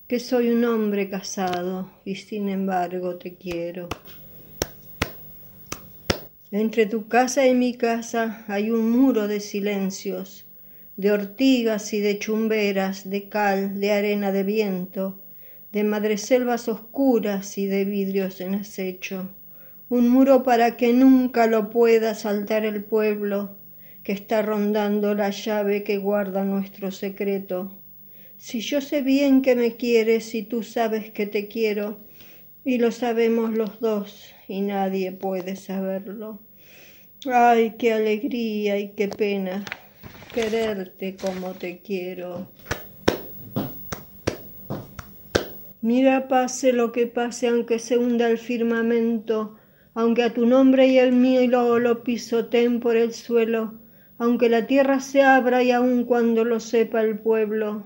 que 0.07 0.21
soy 0.21 0.51
un 0.51 0.63
hombre 0.63 1.09
casado 1.09 1.89
y 2.05 2.15
sin 2.15 2.47
embargo 2.47 3.17
te 3.17 3.35
quiero. 3.35 3.89
Entre 6.51 6.85
tu 6.85 7.09
casa 7.09 7.45
y 7.45 7.53
mi 7.53 7.73
casa 7.73 8.45
hay 8.47 8.71
un 8.71 8.89
muro 8.89 9.27
de 9.27 9.41
silencios, 9.41 10.45
de 10.95 11.11
ortigas 11.11 11.91
y 11.91 11.99
de 11.99 12.19
chumberas, 12.19 13.09
de 13.09 13.27
cal, 13.27 13.81
de 13.81 13.91
arena 13.91 14.31
de 14.31 14.43
viento, 14.43 15.19
de 15.73 15.83
madreselvas 15.83 16.69
oscuras 16.69 17.57
y 17.57 17.65
de 17.65 17.83
vidrios 17.83 18.39
en 18.39 18.55
acecho. 18.55 19.29
Un 19.89 20.07
muro 20.07 20.43
para 20.43 20.77
que 20.77 20.93
nunca 20.93 21.47
lo 21.47 21.69
pueda 21.69 22.15
saltar 22.15 22.63
el 22.63 22.81
pueblo 22.81 23.57
que 24.03 24.13
está 24.13 24.41
rondando 24.41 25.15
la 25.15 25.31
llave 25.31 25.83
que 25.83 25.97
guarda 25.97 26.45
nuestro 26.45 26.91
secreto. 26.91 27.77
Si 28.37 28.61
yo 28.61 28.79
sé 28.79 29.01
bien 29.01 29.41
que 29.41 29.57
me 29.57 29.75
quieres 29.75 30.33
y 30.33 30.43
tú 30.43 30.63
sabes 30.63 31.11
que 31.11 31.25
te 31.25 31.49
quiero, 31.49 31.97
y 32.63 32.77
lo 32.77 32.93
sabemos 32.93 33.51
los 33.51 33.81
dos, 33.81 34.33
y 34.47 34.61
nadie 34.61 35.11
puede 35.11 35.55
saberlo. 35.55 36.39
Ay, 37.25 37.75
qué 37.77 37.93
alegría 37.93 38.79
y 38.79 38.89
qué 38.89 39.07
pena 39.07 39.65
quererte 40.33 41.15
como 41.15 41.53
te 41.53 41.79
quiero. 41.79 42.47
Mira, 45.81 46.27
pase 46.27 46.73
lo 46.73 46.91
que 46.91 47.07
pase, 47.07 47.47
aunque 47.47 47.79
se 47.79 47.97
hunda 47.97 48.29
el 48.29 48.37
firmamento, 48.37 49.57
aunque 49.93 50.23
a 50.23 50.33
tu 50.33 50.45
nombre 50.45 50.87
y 50.87 50.97
el 50.97 51.11
mío 51.11 51.47
lo, 51.47 51.79
lo 51.79 52.03
pisoteen 52.03 52.79
por 52.79 52.95
el 52.95 53.13
suelo, 53.13 53.75
aunque 54.17 54.49
la 54.49 54.67
tierra 54.67 54.99
se 54.99 55.21
abra 55.21 55.63
y 55.63 55.71
aun 55.71 56.03
cuando 56.03 56.43
lo 56.45 56.59
sepa 56.59 57.01
el 57.01 57.19
pueblo, 57.19 57.83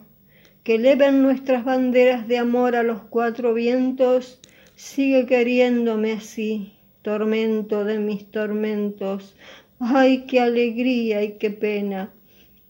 que 0.64 0.76
eleven 0.76 1.22
nuestras 1.22 1.64
banderas 1.64 2.28
de 2.28 2.38
amor 2.38 2.76
a 2.76 2.84
los 2.84 3.01
cuatro 3.03 3.53
vientos, 3.53 4.39
sigue 4.82 5.28
queriéndome 5.28 6.14
así, 6.14 6.74
tormento 7.04 7.86
de 7.86 8.00
mis 8.00 8.30
tormentos. 8.32 9.36
Ay, 9.80 10.26
qué 10.26 10.42
alegría 10.42 11.22
y 11.22 11.38
qué 11.38 11.52
pena 11.52 12.12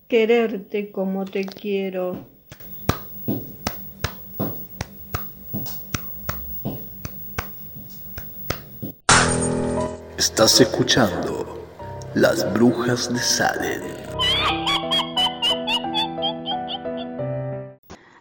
quererte 0.09 0.91
como 0.91 1.23
te 1.23 1.45
quiero. 1.45 2.25
Estás 10.17 10.59
escuchando 10.59 11.65
Las 12.13 12.53
Brujas 12.53 13.11
de 13.11 13.19
Salem. 13.19 13.81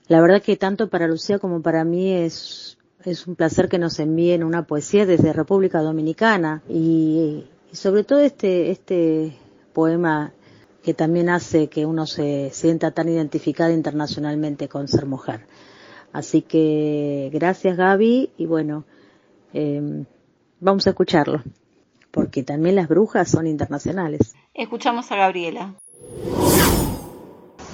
La 0.07 0.21
verdad 0.21 0.41
que 0.41 0.57
tanto 0.57 0.89
para 0.89 1.09
Lucía 1.09 1.39
como 1.39 1.61
para 1.61 1.85
mí 1.85 2.13
es 2.13 2.80
es 3.05 3.27
un 3.27 3.35
placer 3.35 3.69
que 3.69 3.79
nos 3.79 3.99
envíen 3.99 4.45
una 4.45 4.67
poesía 4.67 5.07
desde 5.07 5.33
República 5.33 5.81
Dominicana 5.81 6.63
y, 6.69 7.47
sobre 7.73 8.05
todo 8.05 8.21
este, 8.21 8.71
este 8.71 9.37
poema 9.73 10.33
que 10.83 10.95
también 10.95 11.29
hace 11.29 11.69
que 11.69 11.87
uno 11.87 12.07
se 12.07 12.51
sienta 12.53 12.91
tan 12.91 13.09
identificada 13.09 13.73
internacionalmente 13.73 14.69
con 14.69 14.89
ser 14.89 15.07
mujer. 15.07 15.47
Así 16.13 16.43
que 16.43 17.31
gracias 17.33 17.77
Gaby 17.77 18.33
y 18.37 18.47
bueno, 18.47 18.85
em, 19.53 20.07
vamos 20.59 20.87
a 20.87 20.91
escucharlo, 20.91 21.43
porque 22.11 22.43
también 22.43 22.77
las 22.77 22.89
brujas 22.89 23.31
son 23.31 23.47
internacionales. 23.47 24.35
Escuchamos 24.55 25.11
a 25.13 25.17
Gabriela. 25.17 25.75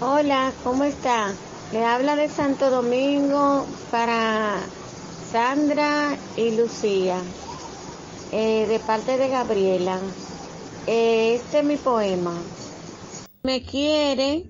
Hola, 0.01 0.53
¿cómo 0.63 0.85
está? 0.85 1.33
Le 1.73 1.85
habla 1.85 2.17
de 2.17 2.29
Santo 2.29 2.71
Domingo 2.71 3.67
para 3.91 4.57
Sandra 5.37 6.17
y 6.39 6.57
Lucía, 6.57 7.21
eh, 8.33 8.67
de 8.67 8.79
parte 8.79 9.19
de 9.19 9.29
Gabriela. 9.29 10.01
Eh, 10.87 11.35
este 11.35 11.59
es 11.59 11.65
mi 11.67 11.77
poema. 11.77 12.33
Me 13.43 13.63
quiere, 13.63 14.47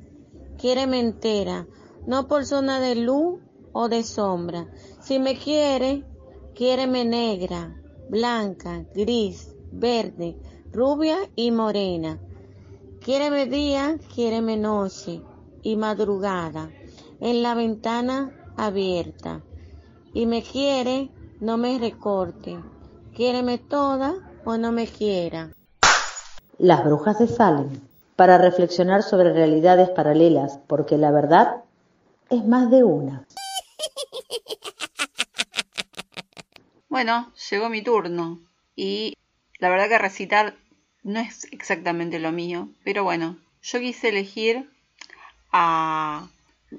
quiere 0.56 0.86
me 0.86 1.00
entera, 1.00 1.66
no 2.06 2.28
por 2.28 2.46
zona 2.46 2.78
de 2.78 2.94
luz 2.94 3.40
o 3.72 3.88
de 3.88 4.04
sombra. 4.04 4.68
Si 5.00 5.18
me 5.18 5.36
quiere, 5.36 6.04
quiere 6.54 6.86
me 6.86 7.04
negra, 7.04 7.82
blanca, 8.08 8.84
gris, 8.94 9.56
verde, 9.72 10.38
rubia 10.70 11.16
y 11.34 11.50
morena. 11.50 12.20
Quiéreme 13.00 13.46
día, 13.46 13.98
quiéreme 14.14 14.56
noche 14.56 15.20
y 15.64 15.74
madrugada, 15.74 16.70
en 17.18 17.42
la 17.42 17.56
ventana 17.56 18.30
abierta. 18.56 19.42
Y 20.16 20.24
me 20.24 20.42
quiere, 20.42 21.10
no 21.40 21.58
me 21.58 21.78
recorte. 21.78 22.56
Quiéreme 23.14 23.58
toda 23.58 24.14
o 24.46 24.56
no 24.56 24.72
me 24.72 24.86
quiera. 24.86 25.52
Las 26.56 26.86
brujas 26.86 27.18
de 27.18 27.28
Salem, 27.28 27.68
para 28.16 28.38
reflexionar 28.38 29.02
sobre 29.02 29.34
realidades 29.34 29.90
paralelas, 29.90 30.58
porque 30.68 30.96
la 30.96 31.10
verdad 31.10 31.56
es 32.30 32.46
más 32.46 32.70
de 32.70 32.82
una. 32.82 33.26
Bueno, 36.88 37.30
llegó 37.50 37.68
mi 37.68 37.82
turno 37.82 38.40
y 38.74 39.18
la 39.58 39.68
verdad 39.68 39.90
que 39.90 39.98
recitar 39.98 40.54
no 41.02 41.20
es 41.20 41.46
exactamente 41.52 42.18
lo 42.18 42.32
mío, 42.32 42.70
pero 42.84 43.04
bueno, 43.04 43.36
yo 43.60 43.80
quise 43.80 44.08
elegir 44.08 44.70
a 45.52 46.26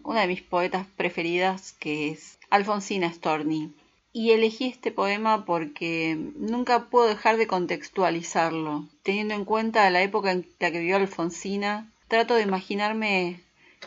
una 0.03 0.21
de 0.21 0.27
mis 0.27 0.41
poetas 0.41 0.87
preferidas 0.97 1.73
que 1.73 2.09
es 2.09 2.37
Alfonsina 2.49 3.11
Storni. 3.11 3.73
Y 4.13 4.31
elegí 4.31 4.65
este 4.65 4.91
poema 4.91 5.45
porque 5.45 6.17
nunca 6.35 6.85
puedo 6.89 7.07
dejar 7.07 7.37
de 7.37 7.47
contextualizarlo. 7.47 8.87
Teniendo 9.03 9.33
en 9.35 9.45
cuenta 9.45 9.89
la 9.89 10.01
época 10.01 10.31
en 10.31 10.47
la 10.59 10.71
que 10.71 10.79
vivió 10.79 10.95
Alfonsina, 10.95 11.91
trato 12.07 12.35
de 12.35 12.43
imaginarme 12.43 13.41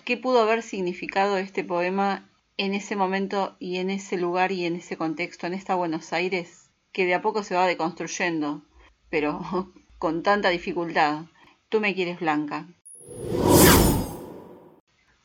qué 0.05 0.17
pudo 0.17 0.41
haber 0.41 0.63
significado 0.63 1.37
este 1.39 1.65
poema 1.65 2.29
en 2.57 2.75
ese 2.75 2.95
momento 2.95 3.57
y 3.59 3.79
en 3.79 3.91
ese 3.91 4.19
lugar 4.19 4.53
y 4.53 4.67
en 4.67 4.77
ese 4.77 4.97
contexto, 4.97 5.47
en 5.47 5.55
esta 5.55 5.75
Buenos 5.75 6.13
Aires, 6.13 6.69
que 6.93 7.07
de 7.07 7.15
a 7.15 7.23
poco 7.23 7.43
se 7.43 7.55
va 7.55 7.67
deconstruyendo, 7.67 8.63
pero 9.09 9.73
con 9.99 10.23
tanta 10.23 10.51
dificultad. 10.51 11.25
Tú 11.71 11.81
me 11.81 11.95
quieres 11.95 12.21
blanca. 12.21 12.67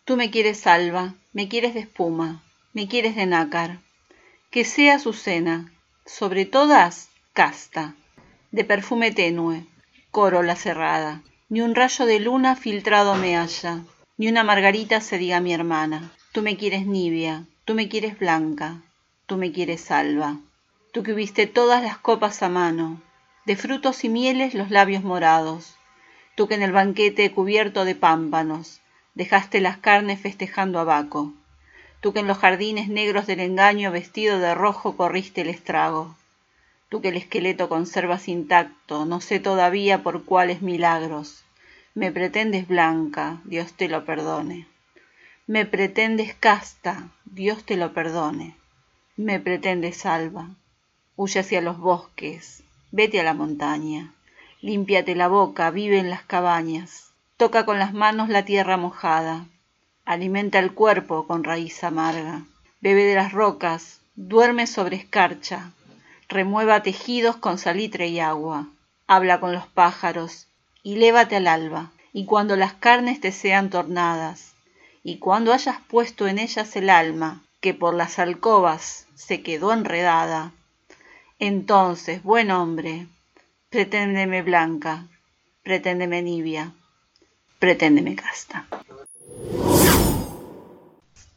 Tú 0.06 0.18
me 0.18 0.30
quieres 0.30 0.60
salva, 0.60 1.16
me 1.34 1.48
quieres 1.48 1.74
de 1.74 1.80
espuma, 1.80 2.44
me 2.74 2.88
quieres 2.88 3.16
de 3.16 3.26
nácar. 3.26 3.80
Que 4.52 4.64
sea 4.64 4.98
Azucena, 4.98 5.74
sobre 6.06 6.46
todas, 6.46 7.10
casta, 7.34 7.96
de 8.52 8.64
perfume 8.64 9.12
tenue, 9.12 9.66
corola 10.12 10.56
cerrada. 10.56 11.24
Ni 11.50 11.62
un 11.62 11.74
rayo 11.74 12.06
de 12.06 12.20
luna 12.20 12.56
filtrado 12.56 13.16
me 13.16 13.36
haya, 13.36 13.80
ni 14.18 14.28
una 14.28 14.44
margarita 14.44 15.02
se 15.02 15.18
diga 15.18 15.40
mi 15.40 15.56
hermana. 15.56 16.12
Tú 16.34 16.44
me 16.44 16.56
quieres 16.56 16.86
nibia, 16.86 17.48
tú 17.66 17.74
me 17.74 17.90
quieres 17.90 18.20
blanca, 18.20 18.84
tú 19.26 19.38
me 19.38 19.52
quieres 19.52 19.82
salva. 19.82 20.38
Tú 20.94 21.02
que 21.02 21.14
hubiste 21.14 21.48
todas 21.48 21.82
las 21.82 21.98
copas 21.98 22.44
a 22.44 22.50
mano, 22.50 23.02
de 23.48 23.56
frutos 23.56 24.04
y 24.04 24.10
mieles 24.10 24.54
los 24.54 24.70
labios 24.70 25.04
morados. 25.04 25.78
Tú 26.36 26.48
que 26.48 26.54
en 26.54 26.62
el 26.62 26.74
banquete 26.74 27.32
cubierto 27.32 27.86
de 27.86 27.96
pámpanos 27.96 28.82
dejaste 29.16 29.62
las 29.62 29.78
carnes 29.78 30.20
festejando 30.20 30.80
a 30.80 30.84
Baco. 30.84 31.34
Tú 32.02 32.14
que 32.14 32.20
en 32.20 32.28
los 32.28 32.38
jardines 32.38 32.88
negros 32.88 33.26
del 33.26 33.40
engaño 33.40 33.92
vestido 33.92 34.40
de 34.40 34.54
rojo 34.54 34.96
corriste 34.96 35.42
el 35.42 35.50
estrago. 35.50 36.16
Tú 36.90 37.02
que 37.02 37.10
el 37.10 37.18
esqueleto 37.18 37.68
conservas 37.68 38.28
intacto, 38.28 39.06
no 39.06 39.20
sé 39.22 39.40
todavía 39.40 40.04
por 40.04 40.24
cuáles 40.24 40.62
milagros. 40.62 41.44
Me 41.96 42.12
pretendes 42.12 42.68
blanca, 42.68 43.42
Dios 43.46 43.74
te 43.74 43.88
lo 43.88 44.06
perdone. 44.06 44.68
Me 45.48 45.66
pretendes 45.66 46.36
casta, 46.36 47.10
Dios 47.26 47.64
te 47.64 47.78
lo 47.78 47.94
perdone. 47.94 48.56
Me 49.18 49.40
pretendes 49.40 49.98
salva. 49.98 50.50
Huye 51.16 51.40
hacia 51.40 51.62
los 51.62 51.80
bosques, 51.80 52.66
Vete 52.98 53.20
a 53.20 53.24
la 53.24 53.34
montaña, 53.34 54.14
límpiate 54.62 55.16
la 55.16 55.28
boca, 55.28 55.70
vive 55.70 56.00
en 56.00 56.10
las 56.10 56.24
cabañas, 56.24 57.12
toca 57.38 57.66
con 57.66 57.80
las 57.80 57.94
manos 57.94 58.30
la 58.30 58.46
tierra 58.46 58.78
mojada, 58.78 59.46
alimenta 60.06 60.60
el 60.60 60.74
cuerpo 60.74 61.28
con 61.28 61.44
raíz 61.44 61.84
amarga, 61.84 62.44
bebe 62.80 63.04
de 63.04 63.16
las 63.16 63.34
rocas, 63.34 64.00
duerme 64.16 64.68
sobre 64.68 64.96
escarcha, 64.96 65.72
remueva 66.30 66.82
tejidos 66.82 67.36
con 67.36 67.58
salitre 67.58 68.08
y 68.08 68.20
agua, 68.20 68.70
habla 69.08 69.40
con 69.40 69.52
los 69.52 69.68
pájaros, 69.68 70.48
y 70.82 70.96
lévate 70.96 71.36
al 71.36 71.48
alba, 71.48 71.92
y 72.14 72.26
cuando 72.26 72.56
las 72.56 72.74
carnes 72.74 73.20
te 73.20 73.32
sean 73.32 73.70
tornadas, 73.70 74.54
y 75.04 75.18
cuando 75.18 75.52
hayas 75.52 75.78
puesto 75.90 76.28
en 76.28 76.40
ellas 76.40 76.76
el 76.76 76.90
alma, 76.90 77.44
que 77.60 77.74
por 77.74 77.96
las 77.96 78.18
alcobas 78.20 79.08
se 79.16 79.42
quedó 79.42 79.74
enredada, 79.74 80.52
entonces, 81.40 82.24
buen 82.24 82.50
hombre, 82.50 83.08
preténdeme 83.70 84.42
blanca, 84.42 85.08
preténdeme 85.64 86.22
nibia, 86.22 86.72
preténdeme 87.66 88.16
casta. 88.16 88.68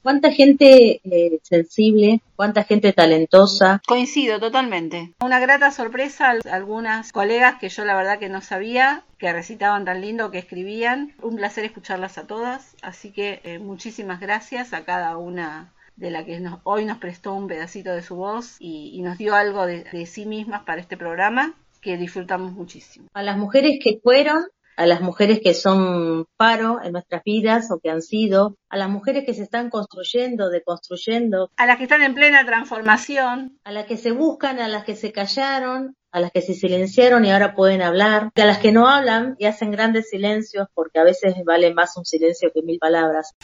¿Cuánta 0.02 0.30
gente 0.30 1.00
eh, 1.02 1.38
sensible, 1.42 2.20
cuánta 2.36 2.64
gente 2.64 2.92
talentosa? 2.92 3.80
Coincido 3.86 4.38
totalmente. 4.38 5.14
Una 5.22 5.40
grata 5.40 5.70
sorpresa 5.70 6.34
algunas 6.50 7.12
colegas 7.12 7.58
que 7.58 7.70
yo 7.70 7.86
la 7.86 7.96
verdad 7.96 8.18
que 8.18 8.28
no 8.28 8.42
sabía, 8.42 9.04
que 9.16 9.32
recitaban 9.32 9.86
tan 9.86 10.02
lindo, 10.02 10.30
que 10.30 10.38
escribían. 10.38 11.14
Un 11.22 11.36
placer 11.36 11.64
escucharlas 11.64 12.18
a 12.18 12.26
todas, 12.26 12.76
así 12.82 13.10
que 13.10 13.40
eh, 13.44 13.58
muchísimas 13.58 14.20
gracias 14.20 14.74
a 14.74 14.84
cada 14.84 15.16
una 15.16 15.72
de 15.96 16.10
la 16.10 16.26
que 16.26 16.42
hoy 16.64 16.84
nos 16.84 16.98
prestó 16.98 17.32
un 17.32 17.48
pedacito 17.48 17.90
de 17.92 18.02
su 18.02 18.16
voz 18.16 18.56
y, 18.60 19.00
nos 19.00 19.16
dio 19.16 19.34
algo 19.34 19.64
de, 19.64 19.84
de 19.84 20.04
sí 20.04 20.26
mismas 20.26 20.62
para 20.64 20.82
este 20.82 20.98
programa 20.98 21.54
que 21.80 21.96
disfrutamos 21.96 22.52
muchísimo. 22.52 23.08
A 23.14 23.22
las 23.22 23.36
mujeres 23.36 23.78
que 23.82 23.98
fueron, 24.02 24.44
a 24.78 24.86
las 24.86 25.00
mujeres 25.00 25.40
que 25.42 25.54
son 25.54 26.26
paro 26.36 26.80
en 26.82 26.92
nuestras 26.92 27.24
vidas 27.24 27.68
o 27.72 27.80
que 27.80 27.90
han 27.90 28.00
sido, 28.00 28.56
a 28.70 28.76
las 28.76 28.88
mujeres 28.88 29.24
que 29.26 29.34
se 29.34 29.42
están 29.42 29.70
construyendo, 29.70 30.50
deconstruyendo, 30.50 31.50
a 31.56 31.66
las 31.66 31.78
que 31.78 31.82
están 31.82 32.02
en 32.02 32.14
plena 32.14 32.46
transformación, 32.46 33.58
a 33.64 33.72
las 33.72 33.86
que 33.86 33.96
se 33.96 34.12
buscan, 34.12 34.60
a 34.60 34.68
las 34.68 34.84
que 34.84 34.94
se 34.94 35.10
callaron, 35.10 35.96
a 36.12 36.20
las 36.20 36.30
que 36.30 36.42
se 36.42 36.54
silenciaron 36.54 37.24
y 37.24 37.32
ahora 37.32 37.56
pueden 37.56 37.82
hablar, 37.82 38.30
a 38.36 38.44
las 38.44 38.58
que 38.58 38.70
no 38.70 38.88
hablan 38.88 39.34
y 39.38 39.46
hacen 39.46 39.72
grandes 39.72 40.10
silencios 40.10 40.68
porque 40.72 41.00
a 41.00 41.04
veces 41.04 41.34
vale 41.44 41.74
más 41.74 41.96
un 41.96 42.04
silencio 42.04 42.52
que 42.54 42.62
mil 42.62 42.78
palabras. 42.78 43.34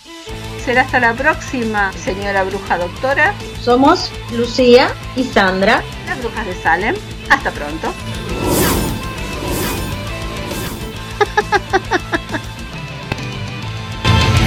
Será 0.64 0.82
hasta 0.82 1.00
la 1.00 1.14
próxima, 1.14 1.92
señora 1.94 2.44
bruja 2.44 2.78
doctora. 2.78 3.34
Somos 3.60 4.08
Lucía 4.32 4.86
y 5.16 5.24
Sandra, 5.24 5.82
las 6.06 6.20
brujas 6.20 6.46
de 6.46 6.54
Salem. 6.54 6.94
Hasta 7.28 7.50
pronto. 7.50 7.92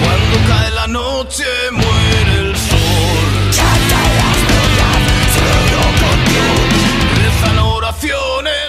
Cuando 0.04 0.36
cae 0.48 0.72
la 0.72 0.88
noche, 0.88 1.46
muere 1.72 2.34
el 2.40 2.56
sol. 2.56 3.52
Chata 3.52 4.02
las 4.20 4.38
notas, 4.52 4.98
solo 5.36 5.82
contigo. 6.02 6.56
Rezan 7.22 7.58
oraciones. 7.60 8.68